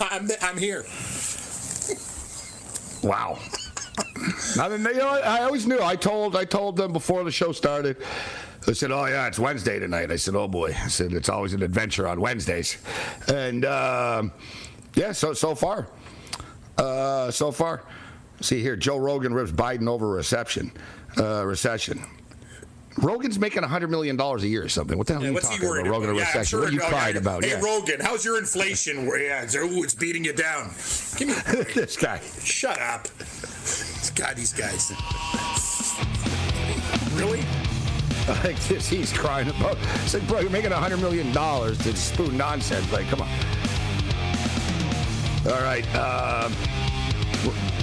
[0.00, 0.84] I'm, I'm here.
[3.02, 3.38] Wow.
[4.56, 5.80] Now, you know, I always knew.
[5.80, 7.96] I told I told them before the show started.
[8.68, 11.52] I said, "Oh yeah, it's Wednesday tonight." I said, "Oh boy," I said, "It's always
[11.52, 12.78] an adventure on Wednesdays,"
[13.28, 14.32] and um,
[14.94, 15.86] yeah, so so far,
[16.78, 17.84] uh, so far,
[18.40, 20.72] see here, Joe Rogan rips Biden over reception,
[21.18, 22.04] uh, recession.
[22.98, 24.96] Rogan's making hundred million dollars a year or something.
[24.96, 25.86] What the hell yeah, are you talking about?
[25.86, 26.14] Rogan?
[26.14, 26.44] Yeah, recession.
[26.44, 27.44] Sure, what are you crying about?
[27.44, 27.60] Hey yeah.
[27.60, 29.04] Rogan, how's your inflation?
[29.04, 30.70] Yeah, ooh, it's beating you down.
[31.16, 31.34] Give me
[31.74, 32.20] this guy.
[32.42, 33.06] Shut up.
[34.14, 34.92] God, these guys.
[37.14, 37.42] Really?
[38.42, 39.78] Like this, he's crying about.
[40.02, 42.90] It's like, bro, you're making a hundred million dollars to spoon nonsense.
[42.92, 43.28] Like, come on.
[45.46, 46.52] All right, um,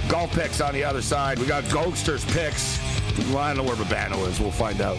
[0.06, 1.38] golf picks on the other side.
[1.38, 2.78] We got Gokster's picks.
[3.34, 4.38] I don't know where Babano is.
[4.38, 4.98] We'll find out.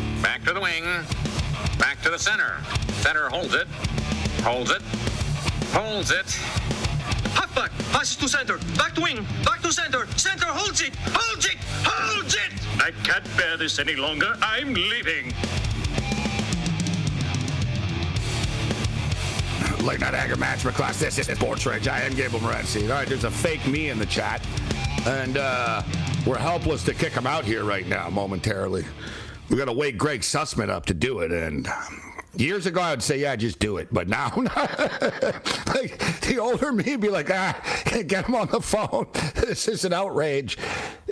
[0.21, 0.83] Back to the wing.
[1.79, 2.57] Back to the center.
[3.01, 3.67] Center holds it.
[4.43, 4.81] Holds it.
[5.73, 6.31] Holds it.
[7.33, 8.59] Halfback passes to center.
[8.77, 9.25] Back to wing.
[9.43, 10.05] Back to center.
[10.17, 10.95] Center holds it.
[10.95, 11.57] Holds it.
[11.83, 12.51] Holds it.
[12.79, 14.35] I can't bear this any longer.
[14.43, 15.33] I'm leaving.
[19.83, 20.99] Late night anger match class.
[20.99, 21.87] This is Sports Rage.
[21.87, 22.83] I am Gabe Morency.
[22.83, 24.45] All right, there's a fake me in the chat,
[25.07, 25.81] and uh,
[26.27, 28.85] we're helpless to kick him out here right now momentarily.
[29.51, 31.67] We got to wake Greg Sussman up to do it, and
[32.37, 33.89] Years ago, I would say, yeah, just do it.
[33.91, 37.59] But now, like, the older me would be like, ah,
[38.07, 39.07] get him on the phone.
[39.35, 40.57] This is an outrage.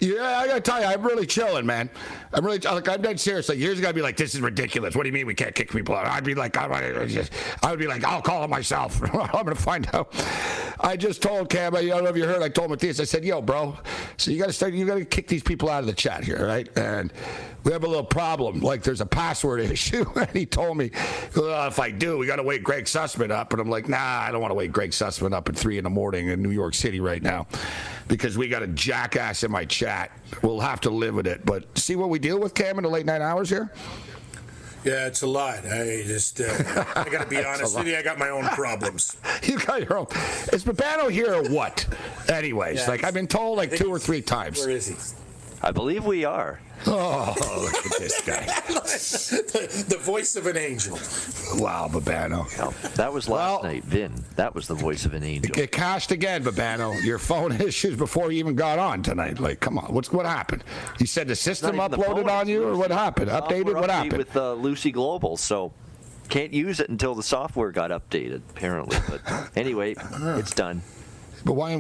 [0.02, 1.90] Yeah, I got to tell you, I'm really chilling, man.
[2.34, 3.50] I'm really, like, I'm dead serious.
[3.50, 4.96] Like, years ago, I'd be like, this is ridiculous.
[4.96, 6.06] What do you mean we can't kick people out?
[6.06, 7.34] I'd be like, I, just,
[7.64, 9.02] I would be like, I'll call him myself.
[9.14, 10.14] I'm to find out.
[10.80, 13.26] I just told Cam, I don't know if you heard, I told Matthias, I said,
[13.26, 13.78] yo, bro,
[14.18, 16.24] so you got to start, you got to kick these people out of the chat
[16.24, 16.70] here, right?
[16.78, 17.12] And
[17.64, 18.62] we have a little problem.
[18.62, 20.06] Like, there's a password issue.
[20.16, 20.92] and he told me,
[21.36, 23.52] well, if I do, we got to wake Greg Sussman up.
[23.52, 25.84] And I'm like, nah, I don't want to wake Greg Sussman up at three in
[25.84, 27.48] the morning in New York City right now
[28.08, 29.89] because we got a jackass in my chat.
[30.42, 31.46] We'll have to live with it.
[31.46, 33.72] But see what we deal with, Cam, in the late night hours here?
[34.86, 35.66] Yeah, it's a lot.
[35.66, 36.46] I just, uh,
[36.96, 39.18] I got to be honest with you, I got my own problems.
[39.44, 40.08] you got your own.
[40.54, 41.86] Is Babano here or what?
[42.30, 44.60] Anyways, yeah, like I've been told like two or three times.
[44.60, 44.96] Where is he?
[45.62, 46.60] I believe we are.
[46.88, 48.46] Oh, look at this guy.
[48.46, 50.96] the, the, voice of an angel.
[51.56, 52.48] Wow, Babano.
[52.94, 54.14] that was last well, night, Vin.
[54.38, 55.54] That was the voice of an angel.
[55.54, 57.04] Get cashed again, Babano.
[57.04, 59.40] Your phone issues before you even got on tonight.
[59.40, 59.94] Like, come on.
[59.94, 60.64] What's what happened?
[61.00, 63.30] You said the system uploaded the on you, or what happened?
[63.30, 63.76] Updated?
[63.76, 64.18] What happened?
[64.18, 65.74] With uh, Lucy Global, so
[66.30, 68.98] can't use it until the software got updated, apparently.
[69.10, 70.82] But anyway, it's done.
[71.44, 71.76] But why?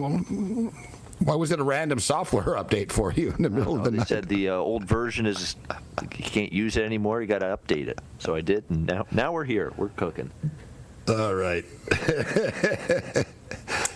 [1.20, 3.98] Why was it a random software update for you in the middle of the they
[3.98, 4.08] night?
[4.08, 5.58] said the uh, old version is
[6.02, 7.22] you can't use it anymore.
[7.22, 8.00] You got to update it.
[8.20, 9.74] So I did, and now now we're here.
[9.76, 10.32] We're cooking.
[11.10, 11.66] All right.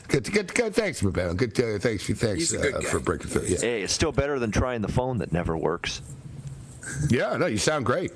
[0.07, 0.75] good, good, good.
[0.75, 1.37] Thanks, Babano.
[1.37, 1.55] Good.
[1.55, 3.47] To uh, thanks, thanks uh, for breaking through.
[3.47, 3.59] Yeah.
[3.59, 6.01] Hey, it's still better than trying the phone that never works.
[7.09, 8.11] Yeah, no, you sound great.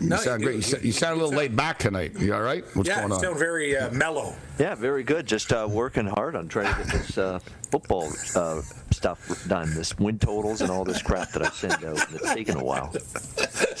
[0.00, 0.72] You no, sound you great.
[0.72, 2.18] You, you, sound a little laid back tonight.
[2.18, 2.64] You all right?
[2.74, 3.18] What's yeah, going on?
[3.18, 4.34] Yeah, sound very uh, mellow.
[4.60, 5.24] Yeah, very good.
[5.24, 7.38] Just uh, working hard on trying to get this uh,
[7.70, 9.72] football uh, stuff done.
[9.74, 12.06] This win totals and all this crap that I send out.
[12.06, 12.94] And it's taken a while.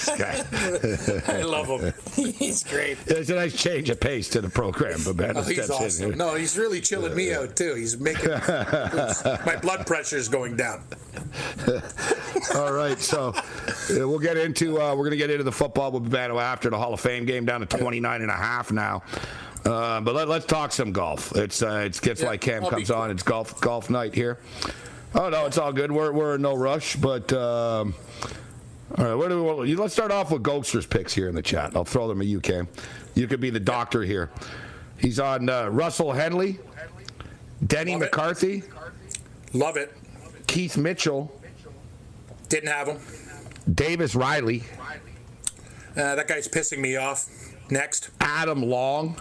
[1.28, 1.92] I love him.
[2.32, 2.96] He's great.
[3.04, 6.16] There's a nice change of pace to the program, but man, oh, he's awesome.
[6.16, 7.74] No, he's really chilling me out too.
[7.74, 8.30] He's making
[9.44, 10.82] my blood pressure is going down.
[12.54, 13.34] all right, so
[13.90, 16.78] we'll get into uh, we're going to get into the football with Babano after the
[16.78, 19.02] Hall of Fame game down to 29 and a half now.
[19.64, 21.36] Uh, but let, us talk some golf.
[21.36, 23.10] It's uh, it gets yeah, like Cam I'll comes on.
[23.10, 24.38] It's golf golf night here.
[25.14, 25.92] Oh no, it's all good.
[25.92, 27.32] We're we're in no rush, but.
[27.32, 27.94] Um,
[28.98, 29.68] all right, where do we, want?
[29.78, 31.76] let's start off with Gokster's picks here in the chat.
[31.76, 32.66] I'll throw them at you, Cam.
[33.14, 34.30] You could be the doctor here.
[34.98, 36.58] He's on uh, Russell Henley,
[37.64, 38.58] Denny Love McCarthy.
[38.58, 39.54] It.
[39.54, 39.96] Love it.
[40.48, 41.32] Keith Mitchell.
[42.48, 42.98] Didn't have him.
[43.72, 44.64] Davis Riley.
[45.96, 47.28] Uh, that guy's pissing me off.
[47.70, 48.10] Next.
[48.20, 49.16] Adam Long.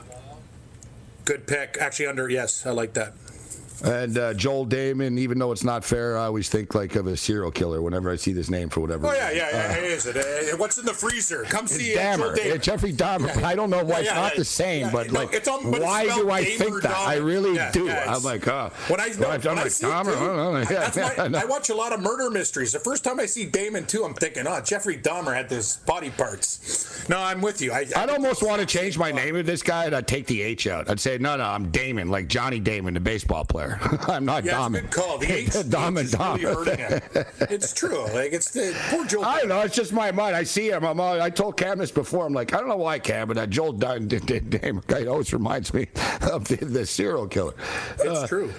[1.30, 1.78] Good pick.
[1.80, 3.14] Actually, under, yes, I like that.
[3.84, 7.16] And uh, Joel Dahmen, even though it's not fair, I always think like of a
[7.16, 9.08] serial killer whenever I see this name for whatever.
[9.08, 9.78] Oh yeah, yeah, yeah.
[9.78, 10.18] Uh, is it?
[10.18, 11.44] Uh, what's in the freezer?
[11.44, 12.36] Come see uh, Dahmer.
[12.36, 12.62] Dahmen.
[12.62, 13.36] Jeffrey Dahmer.
[13.36, 13.48] Yeah.
[13.48, 16.06] I don't know why yeah, it's not the same, but like, it's on, but why
[16.06, 16.98] do I think that?
[16.98, 17.90] I really do.
[17.90, 18.72] I'm like, oh.
[18.88, 21.42] When I, no, when I'm like Dahmer, I.
[21.42, 22.72] I watch a lot of murder mysteries.
[22.72, 26.10] The first time I see Damon too, I'm thinking, oh, Jeffrey Dahmer had this body
[26.10, 27.08] parts.
[27.10, 27.72] No, I'm with you.
[27.72, 30.42] I, would almost want to change my name of this guy and I'd take the
[30.42, 30.90] H out.
[30.90, 33.69] I'd say, no, no, I'm Damon, like Johnny Damon, the baseball player.
[34.08, 34.76] I'm not yeah, Dom.
[34.76, 35.18] It's call.
[35.20, 36.40] The H, Dom and Dom.
[36.40, 37.04] Really it.
[37.42, 38.06] It's true.
[38.14, 39.26] Like it's the poor Joel.
[39.26, 39.62] I don't know.
[39.62, 40.36] It's just my mind.
[40.36, 40.86] I see him.
[40.86, 42.26] I'm, I told Cam this before.
[42.26, 45.88] I'm like, I don't know why Cam, but that Joel Dame guy always reminds me
[46.32, 47.54] of the, the serial killer.
[48.00, 48.54] It's uh, true.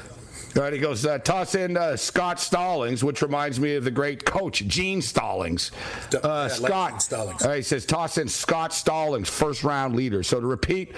[0.57, 3.91] All right, he goes, uh, toss in uh, Scott Stallings, which reminds me of the
[3.91, 5.71] great coach, Gene Stallings.
[6.13, 7.03] Uh, yeah, Scott.
[7.03, 7.43] Stallings.
[7.43, 10.25] All right, he says, toss in Scott Stallings, first round leader.
[10.25, 10.93] So to repeat,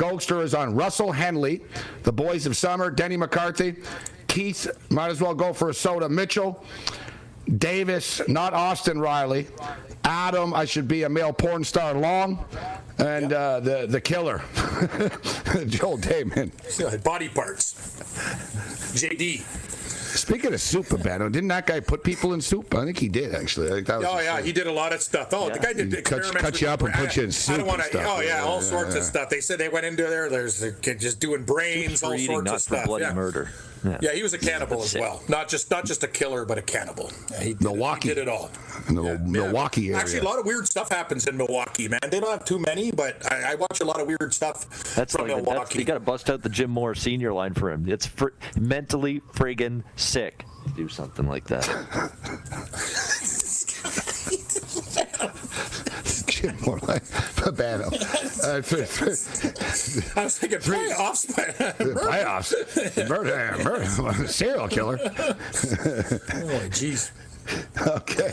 [0.00, 1.60] Gokster is on Russell Henley,
[2.04, 3.76] the boys of summer, Denny McCarthy,
[4.28, 6.64] Keith, might as well go for a soda, Mitchell,
[7.58, 9.46] Davis, not Austin Riley,
[10.04, 12.42] Adam, I should be a male porn star long,
[12.96, 14.38] and uh, the the killer,
[15.66, 16.50] Joel Dahmen.
[17.04, 17.74] Body parts.
[18.94, 19.79] JD.
[20.16, 22.74] Speaking of soup, Babano, didn't that guy put people in soup?
[22.74, 23.68] I think he did actually.
[23.68, 25.28] I think that was oh yeah, he did a lot of stuff.
[25.32, 25.54] Oh, yeah.
[25.54, 27.54] the guy did cut, cut you up and put you in soup.
[27.54, 28.04] I don't want to.
[28.04, 28.98] Oh yeah, all yeah, sorts yeah.
[28.98, 29.30] of stuff.
[29.30, 30.28] They said they went into there.
[30.28, 32.86] There's just doing brains, all eating, sorts of stuff.
[32.86, 33.50] bloody murder.
[33.84, 33.98] Yeah.
[34.00, 34.12] yeah.
[34.12, 35.22] he was a cannibal as well.
[35.28, 37.10] Not just not just a killer, but a cannibal.
[37.30, 38.50] Yeah, he did Milwaukee it, he did it all.
[38.88, 39.16] In the yeah.
[39.18, 39.98] Milwaukee area.
[39.98, 42.00] Actually, a lot of weird stuff happens in Milwaukee, man.
[42.10, 45.14] They don't have too many, but I, I watch a lot of weird stuff that's
[45.14, 45.58] from like Milwaukee.
[45.58, 47.88] That's, you got to bust out the Jim Mora senior line for him.
[47.88, 48.28] It's fr-
[48.58, 51.66] mentally friggin' sick to do something like that.
[56.40, 57.90] Jim Mora like Babano.
[58.40, 59.04] Uh, for, for,
[60.18, 61.26] I was thinking playoffs.
[61.76, 63.08] playoffs.
[63.08, 64.98] Murder, murder, serial killer.
[65.02, 67.10] oh, jeez.
[67.86, 68.32] Okay.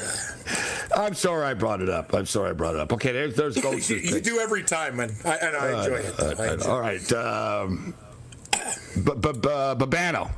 [0.96, 2.14] I'm sorry I brought it up.
[2.14, 2.94] I'm sorry I brought it up.
[2.94, 3.90] Okay, there's there's goats.
[3.90, 5.12] you, you do every time, man.
[5.26, 6.20] I, and I enjoy it.
[6.20, 7.12] Uh, I enjoy all right.
[7.14, 7.94] Um,
[8.96, 10.32] B- B- B- Babano.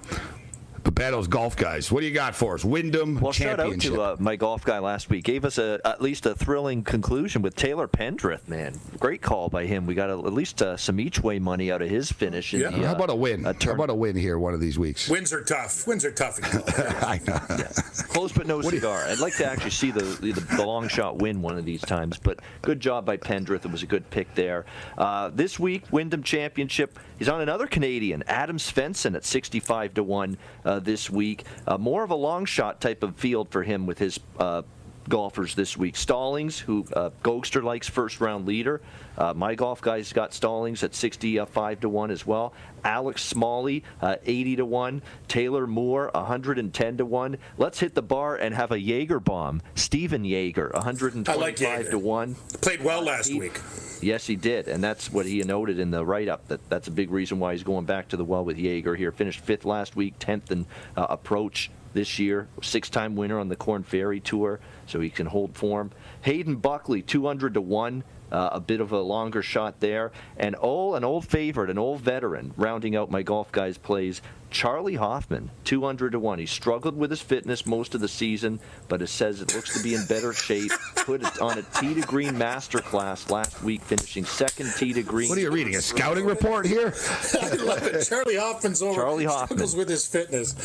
[0.99, 1.89] Babano's golf guys.
[1.89, 2.65] What do you got for us?
[2.65, 5.23] Wyndham Well, shout out to uh, my golf guy last week.
[5.23, 8.49] Gave us a at least a thrilling conclusion with Taylor Pendrith.
[8.49, 9.85] Man, great call by him.
[9.85, 12.53] We got a, at least uh, some each way money out of his finish.
[12.53, 12.71] In Yeah.
[12.71, 13.45] the, How uh, about a win?
[13.45, 15.07] a How about a win here one of these weeks?
[15.07, 15.87] Wins are tough.
[15.87, 16.37] Wins are tough.
[17.01, 17.65] I know.
[18.09, 19.05] Close but no cigar.
[19.05, 22.17] I'd like to actually see the, the the long shot win one of these times.
[22.17, 23.63] But good job by Pendrith.
[23.63, 24.65] It was a good pick there.
[24.97, 26.99] Uh, this week, Wyndham Championship.
[27.17, 31.43] He's on another Canadian, Adam Svensson, at 65 to one uh, this week.
[31.67, 34.19] Uh, more of a long shot type of field for him with his.
[34.39, 34.63] Uh,
[35.09, 35.95] golfers this week.
[35.95, 38.79] Stallings, who uh, Gokster likes first round leader.
[39.17, 42.53] Uh, my golf guys got Stallings at 65 to 1 as well.
[42.85, 45.01] Alex Smalley, uh, 80 to 1.
[45.27, 47.37] Taylor Moore, 110 to 1.
[47.57, 49.61] Let's hit the bar and have a Jaeger bomb.
[49.75, 51.89] Stephen Jaeger, 125 Jaeger.
[51.91, 52.35] to 1.
[52.61, 53.59] Played well last He- week.
[54.01, 56.47] Yes, he did, and that's what he noted in the write-up.
[56.47, 59.11] That that's a big reason why he's going back to the well with Jaeger here.
[59.11, 62.47] Finished fifth last week, tenth in uh, approach this year.
[62.61, 65.91] Six-time winner on the Corn Ferry Tour, so he can hold form.
[66.21, 68.03] Hayden Buckley, 200 to one.
[68.31, 71.99] Uh, a bit of a longer shot there, and oh, an old favorite, an old
[71.99, 74.21] veteran, rounding out my golf guys plays.
[74.51, 76.39] Charley Hoffman, 200 to 1.
[76.39, 79.83] He struggled with his fitness most of the season, but it says it looks to
[79.83, 80.71] be in better shape.
[80.95, 85.29] Put it on a tee to green masterclass last week, finishing second tee to green.
[85.29, 85.75] What are you reading?
[85.75, 86.93] A scouting report here?
[87.41, 88.05] I love it.
[88.05, 88.95] Charley Hoffman's over.
[88.95, 89.47] Charley Hoffman.
[89.47, 90.55] struggles with his fitness.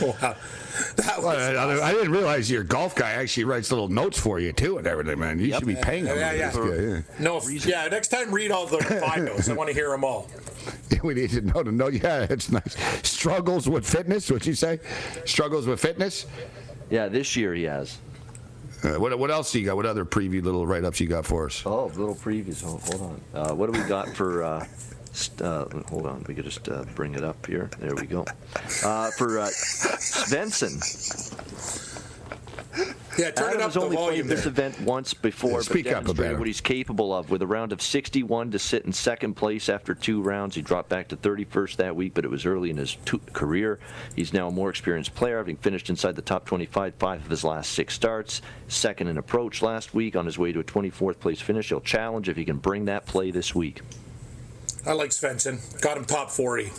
[0.00, 0.36] wow.
[0.96, 4.38] That was Well, I, I didn't realize your golf guy actually writes little notes for
[4.40, 5.38] you too and everything, man.
[5.38, 6.16] You should be paying him.
[6.18, 6.50] Yeah, yeah.
[6.50, 7.24] This guy, yeah.
[7.24, 7.86] No, f- yeah.
[7.88, 8.78] Next time, read all the
[9.16, 9.48] bios.
[9.48, 10.28] I want to hear them all.
[11.02, 11.88] We need to know to know.
[11.88, 12.76] Yeah, it's nice.
[13.08, 14.30] Struggles with fitness.
[14.30, 14.80] What you say?
[15.24, 16.26] Struggles with fitness.
[16.90, 17.96] Yeah, this year he has.
[18.84, 19.76] Uh, what what else do you got?
[19.76, 21.62] What other preview little write ups you got for us?
[21.64, 22.62] Oh, little previews.
[22.62, 23.20] Hold, hold on.
[23.32, 24.42] Uh, what do we got for?
[24.42, 24.66] Uh,
[25.12, 26.22] st- uh, hold on.
[26.28, 27.70] We could just uh, bring it up here.
[27.78, 28.26] There we go.
[28.84, 30.76] Uh, for uh, Svensson.
[33.18, 35.60] Yeah, turn it Adam up has the only played volume this event once before, Yeah,
[35.60, 38.58] speak but up a demonstrated what he's capable of with a round of 61 to
[38.58, 40.54] sit in second place after two rounds.
[40.54, 43.78] He dropped back to 31st that week, but it was early in his two- career.
[44.14, 47.42] He's now a more experienced player, having finished inside the top 25 five of his
[47.44, 48.42] last six starts.
[48.68, 51.68] Second in approach last week on his way to a 24th place finish.
[51.70, 53.80] He'll challenge if he can bring that play this week.
[54.86, 55.58] I like Svensson.
[55.82, 56.70] Got him top 40.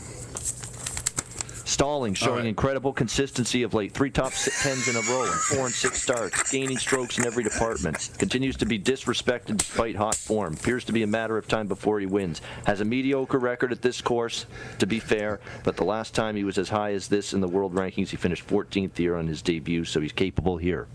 [1.72, 2.46] Stalling showing right.
[2.48, 3.94] incredible consistency of late.
[3.94, 6.52] Three top tens in a row and four and six starts.
[6.52, 8.10] Gaining strokes in every department.
[8.18, 10.56] Continues to be disrespected despite hot form.
[10.56, 12.42] Appears to be a matter of time before he wins.
[12.66, 14.48] Has a mediocre record at this course,
[14.80, 17.48] to be fair, but the last time he was as high as this in the
[17.48, 20.90] world rankings, he finished 14th here on his debut, so he's capable here.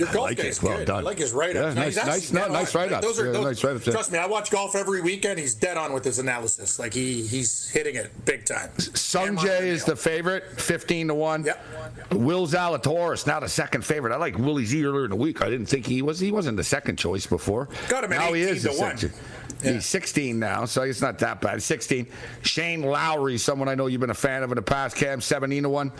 [0.00, 0.62] Your golf like guy's.
[0.62, 0.86] Well good.
[0.86, 0.98] done.
[0.98, 1.76] I like his write-ups.
[1.76, 3.06] Yeah, nice- nice- no, nice write-ups.
[3.06, 3.84] Those are Yeah, those- nice write-ups.
[3.84, 5.38] Trust me, I watch golf every weekend.
[5.38, 6.78] He's dead on with his analysis.
[6.78, 8.70] Like he he's hitting it big time.
[8.78, 11.44] Sung Jae is the favorite, 15 to 1.
[11.44, 11.64] Yep.
[12.12, 14.12] Will Zalatoris, now the second favorite.
[14.12, 15.42] I like Willie Z earlier in the week.
[15.42, 17.68] I didn't think he was he wasn't the second choice before.
[17.88, 19.12] Got him now he is to the 1.
[19.60, 19.74] Second.
[19.74, 21.62] He's 16 now, so it's not that bad.
[21.62, 22.06] 16.
[22.40, 24.96] Shane Lowry, someone I know you've been a fan of in the past.
[24.96, 25.92] Cam 17 to 1.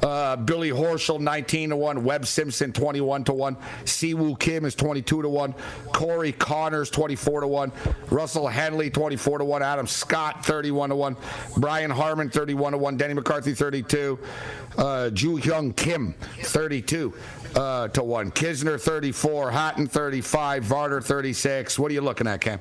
[0.00, 2.04] Uh, Billy Horschel 19 to 1.
[2.04, 3.56] Webb Simpson 21 to 1.
[3.84, 5.54] Siwoo Kim is 22 to 1.
[5.92, 7.72] Corey Conners 24 to 1.
[8.10, 9.60] Russell Henley 24 to 1.
[9.60, 11.16] Adam Scott 31 to 1.
[11.56, 12.96] Brian Harman 31 to 1.
[12.96, 14.20] Denny McCarthy 32.
[14.78, 17.12] Uh, Joohyung Kim 32
[17.56, 18.30] uh, to 1.
[18.30, 19.50] Kisner 34.
[19.50, 20.62] Hatton 35.
[20.62, 21.76] Varner 36.
[21.76, 22.60] What are you looking at, Cam?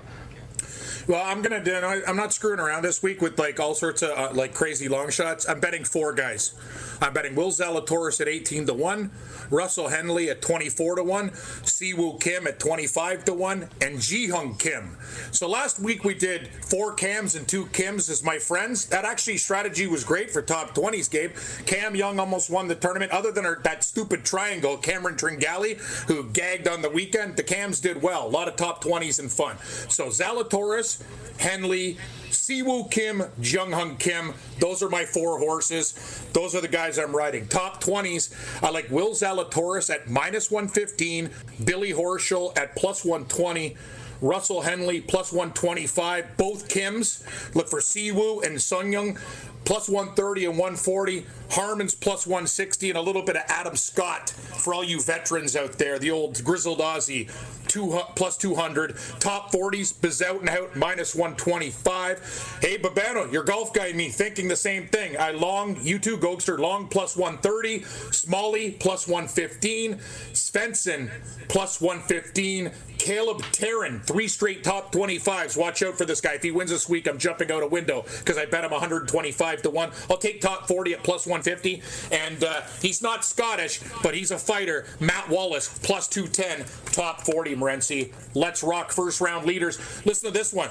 [1.09, 1.73] Well, I'm gonna do.
[1.73, 5.09] I'm not screwing around this week with like all sorts of uh, like crazy long
[5.09, 5.49] shots.
[5.49, 6.53] I'm betting four guys.
[7.01, 9.09] I'm betting Will Zalatoris at 18 to one,
[9.49, 14.55] Russell Henley at 24 to one, Siwoo Kim at 25 to one, and Ji Hung
[14.57, 14.97] Kim.
[15.31, 18.85] So last week we did four Cams and two Kims as my friends.
[18.85, 21.31] That actually strategy was great for top 20s, Gabe.
[21.65, 23.11] Cam Young almost won the tournament.
[23.11, 27.79] Other than her, that stupid triangle, Cameron Tringale, who gagged on the weekend, the Cams
[27.79, 28.27] did well.
[28.27, 29.57] A lot of top 20s and fun.
[29.89, 30.98] So Zalatoris,
[31.37, 31.97] Henley,
[32.29, 34.33] Siwoo Kim, Jung Hung Kim.
[34.59, 35.93] Those are my four horses.
[36.33, 37.47] Those are the guys I'm riding.
[37.47, 41.29] Top 20s, I like Will Zalatoris at minus 115,
[41.63, 43.77] Billy Horschel at plus 120.
[44.21, 46.37] Russell Henley plus 125.
[46.37, 47.23] Both Kims.
[47.55, 49.17] Look for Siwoo and Sung Young
[49.69, 51.27] plus 130 and 140.
[51.51, 55.73] Harman's plus 160 and a little bit of Adam Scott for all you veterans out
[55.73, 55.99] there.
[55.99, 57.29] The old grizzled Aussie,
[57.67, 58.97] two, plus 200.
[59.19, 62.57] Top 40s, Bezuidenhout, minus 125.
[62.61, 65.15] Hey, Babano, your golf guy and me thinking the same thing.
[65.17, 67.83] I long, you too, Gokster, long plus 130.
[68.11, 69.97] Smalley plus 115.
[70.33, 71.11] Svensson
[71.47, 72.71] plus 115.
[72.99, 75.57] Callum Tarren, three straight top 25s.
[75.57, 76.33] Watch out for this guy.
[76.33, 79.58] If he wins this week, I'm jumping out a window because I bet him 125
[79.63, 79.91] to 1.
[80.09, 81.81] I'll take top 40 at plus 150.
[82.11, 84.85] And uh, he's not Scottish, but he's a fighter.
[84.99, 88.13] Matt Wallace, plus 210, top 40, Morency.
[88.33, 89.79] Let's rock first round leaders.
[90.05, 90.69] Listen to this one.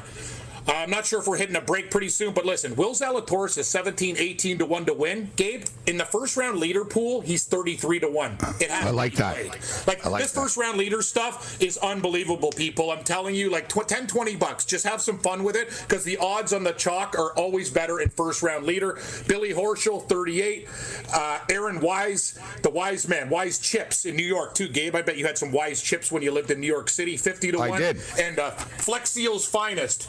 [0.68, 3.66] I'm not sure if we're hitting a break pretty soon, but listen, Will Zalatoris is
[3.68, 5.30] 17, 18 to 1 to win.
[5.36, 8.32] Gabe, in the first round leader pool, he's 33 to 1.
[8.60, 9.34] It has I like that.
[9.36, 9.52] Played.
[9.86, 10.40] Like, I like this that.
[10.40, 12.90] first round leader stuff is unbelievable, people.
[12.90, 14.64] I'm telling you, like tw- 10, 20 bucks.
[14.66, 18.00] Just have some fun with it because the odds on the chalk are always better
[18.00, 18.98] in first round leader.
[19.26, 20.68] Billy Horschel, 38.
[21.12, 24.68] Uh, Aaron Wise, the wise man, Wise Chips in New York, too.
[24.68, 27.16] Gabe, I bet you had some Wise Chips when you lived in New York City,
[27.16, 27.80] 50 to I 1.
[27.80, 27.96] did.
[28.20, 30.08] And uh, Flex Seal's finest.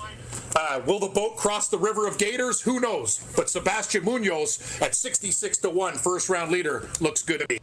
[0.56, 2.62] Uh, will the boat cross the river of Gators?
[2.62, 3.24] Who knows?
[3.36, 7.60] But Sebastian Munoz at 66 to 1, first round leader, looks good to me.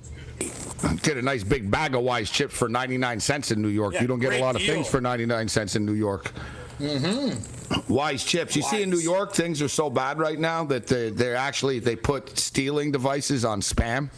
[1.02, 3.94] Get a nice big bag of Wise chips for 99 cents in New York.
[3.94, 4.74] Yeah, you don't get a lot of deal.
[4.74, 6.30] things for 99 cents in New York.
[6.78, 7.92] Mm-hmm.
[7.92, 8.54] Wise chips.
[8.54, 11.78] You see, in New York, things are so bad right now that they, they're actually
[11.78, 14.10] they put stealing devices on spam.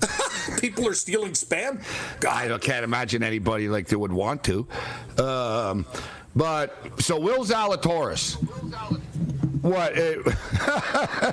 [0.60, 1.82] People are stealing spam.
[2.26, 4.66] I can't imagine anybody like they would want to.
[5.18, 5.86] Um,
[6.34, 8.36] but so Will Zalatoris.
[9.62, 9.96] What?
[9.96, 11.32] Uh,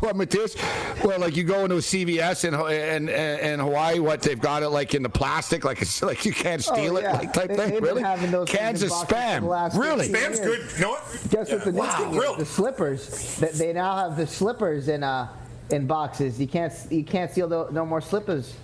[0.00, 0.56] what, Matthias?
[1.04, 4.70] Well, like you go into a CVS in, in, in Hawaii, what they've got it
[4.70, 7.56] like in the plastic, like it's like you can't steal Oh, it, like type They-
[7.70, 7.82] thing.
[7.82, 8.02] really?
[8.02, 9.78] Cans of things in boxes for the spam.
[9.78, 10.08] Really?
[10.08, 10.72] 15 Spam's good.
[10.76, 11.26] You know what?
[11.30, 12.10] Guess what the next Wow.
[12.10, 12.36] thing is?
[12.38, 13.36] The slippers.
[13.40, 15.28] That they now have the slippers in uh
[15.70, 16.40] in boxes.
[16.40, 18.54] You can't you can't steal the, no more slippers.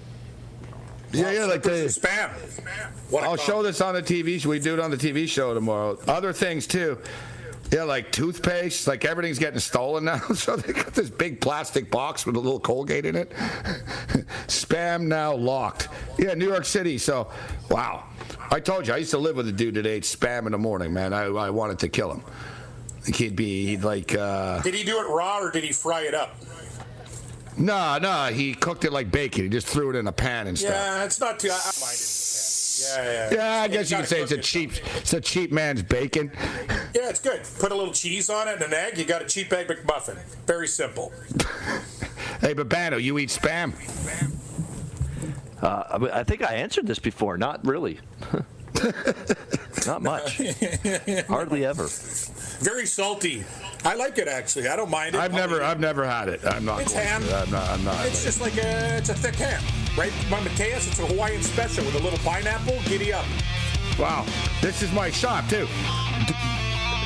[1.17, 2.31] Yeah, yeah, like the spam.
[3.11, 4.41] What I'll show this on the TV.
[4.41, 4.49] show.
[4.51, 5.99] We do it on the TV show tomorrow.
[6.07, 6.99] Other things too.
[7.73, 8.87] Yeah, like toothpaste.
[8.87, 10.21] Like everything's getting stolen now.
[10.35, 13.31] So they got this big plastic box with a little Colgate in it.
[14.47, 15.89] Spam now locked.
[16.19, 16.99] Yeah, New York City.
[16.99, 17.31] So,
[17.71, 18.05] wow.
[18.51, 20.59] I told you I used to live with a dude that ate spam in the
[20.59, 20.93] morning.
[20.93, 22.23] Man, I, I wanted to kill him.
[23.12, 24.14] He'd be he'd like.
[24.14, 26.37] Uh, Did he do it raw or did he fry it up?
[27.57, 29.45] No, no, he cooked it like bacon.
[29.45, 30.71] He just threw it in a pan and stuff.
[30.73, 31.51] Yeah, it's not too.
[31.51, 32.23] I, I mind it.
[32.79, 33.35] Yeah, yeah.
[33.35, 34.47] Yeah, I guess you could say it's a cook it.
[34.47, 36.31] cheap, it's a cheap man's bacon.
[36.95, 37.41] Yeah, it's good.
[37.59, 38.99] Put a little cheese on it and an egg.
[38.99, 40.19] You got a cheap egg McMuffin.
[40.47, 41.13] Very simple.
[42.41, 43.73] Hey, Babano, you eat spam?
[45.63, 47.39] Uh, I think I answered this before.
[47.39, 47.99] Not really.
[49.87, 50.37] Not much.
[51.29, 51.89] Hardly ever.
[52.61, 53.45] Very salty.
[53.85, 54.69] I like it actually.
[54.69, 55.19] I don't mind it.
[55.19, 55.63] I've I'll never.
[55.63, 56.41] I've never had it.
[56.45, 56.81] I'm not.
[56.81, 57.23] It's ham.
[57.35, 57.69] I'm not.
[57.71, 58.05] I'm not.
[58.07, 59.63] It's just like a, it's a thick ham,
[59.97, 60.13] right?
[60.31, 62.79] My Mateus, it's a Hawaiian special with a little pineapple.
[62.85, 63.25] Giddy up.
[63.99, 64.27] Wow,
[64.61, 65.67] this is my shop too.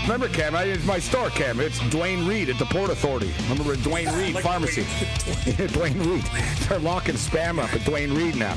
[0.04, 0.56] Remember, Cam?
[0.56, 1.60] I- It's my store, Cam.
[1.60, 3.32] It's Duane Reade at the Port Authority.
[3.48, 4.84] Remember Duane Reade Like Pharmacy?
[5.68, 6.24] Duane Reade.
[6.68, 8.56] They're locking spam up at Duane Reade now.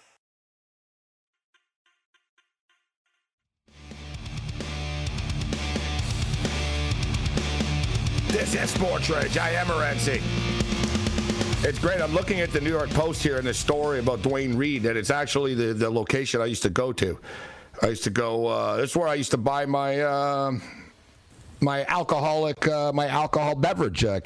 [8.31, 9.11] This is Sports.
[9.11, 10.21] I am Morency.
[11.65, 11.99] It's great.
[11.99, 14.95] I'm looking at the New York Post here in the story about Duane Reade, that
[14.95, 17.19] it's actually the, the location I used to go to.
[17.81, 18.47] I used to go.
[18.47, 20.53] Uh, that's where I used to buy my uh,
[21.59, 24.21] my alcoholic uh, my alcohol beverage uh,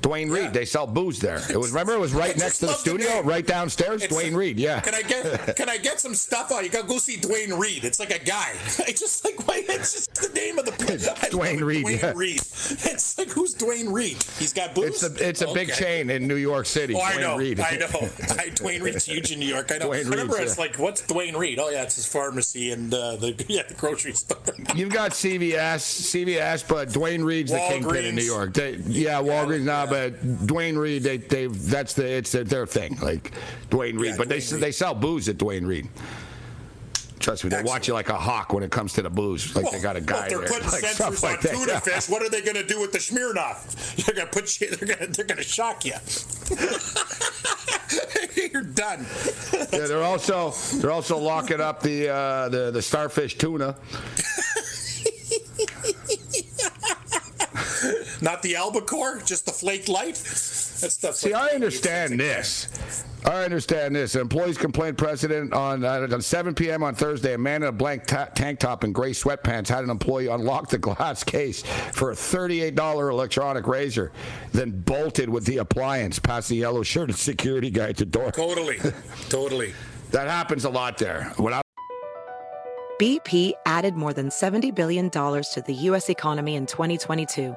[0.00, 0.10] can.
[0.10, 0.52] Duane Reade.
[0.52, 1.40] They sell booze there.
[1.50, 4.02] It was remember it was right next to the love the studio, right downstairs.
[4.02, 4.58] It's like- Reade.
[4.58, 4.80] Yeah.
[4.80, 6.64] Can I get Can I get some stuff on?
[6.64, 7.84] You got to go see Duane Reade.
[7.84, 8.52] It's like a guy.
[8.86, 10.70] I just like why it's just the name of the
[11.06, 12.12] love Duane Reade, Dwayne yeah.
[12.14, 12.40] Reed.
[12.90, 14.22] It's like who's Duane Reade?
[14.38, 15.02] He's got booze.
[15.02, 16.94] It's a it's a big chain in New York City.
[16.94, 17.60] Oh, I know, Reade.
[17.60, 18.08] I know.
[18.38, 19.70] I, Duane Reade's huge in New York.
[19.72, 19.90] I know.
[19.90, 20.64] Dwayne I remember Reed's, it's yeah.
[20.64, 21.58] like, what's Duane Reade?
[21.58, 24.38] Oh yeah, it's his pharmacy and uh, the yeah the grocery store.
[24.74, 28.54] You've got CVS, CVS, but Duane Reade's the kingpin in New York.
[28.54, 32.98] They, yeah, Walgreens now, but Duane Reade, they, they, that's the, it's their, their thing.
[33.02, 33.32] Like
[33.68, 35.88] Duane Reade, but they, they sell booze at Duane Reade.
[37.18, 39.54] Trust me, they watch you like a hawk when it comes to the booze.
[39.54, 41.40] Like they got a Well, guy if they're there, putting like sensors stuff on like
[41.42, 42.08] tuna fish.
[42.08, 43.96] What are they going to do with the Smirnoff?
[44.06, 44.70] They're going to put you.
[44.70, 45.92] They're going to they're going to shock you.
[48.52, 49.04] You're done.
[49.52, 53.76] Yeah, they're also they're also locking up the uh, the the StarKist tuna.
[58.22, 60.14] Not the albacore, just the flake light.
[60.14, 61.14] That stuff.
[61.16, 63.04] See, I understand this.
[63.24, 64.14] I understand this.
[64.14, 66.82] Employees complained president on uh, on 7 p.m.
[66.82, 67.34] on Thursday.
[67.34, 70.70] A man in a blank ta- tank top and gray sweatpants had an employee unlock
[70.70, 71.62] the glass case
[71.92, 74.12] for a $38 electronic razor,
[74.52, 78.32] then bolted with the appliance past the yellow shirted security guy at the door.
[78.32, 78.78] Totally,
[79.28, 79.74] totally.
[80.12, 81.32] That happens a lot there.
[81.36, 81.60] When I
[83.00, 86.10] BP added more than $70 billion to the U.S.
[86.10, 87.56] economy in 2022.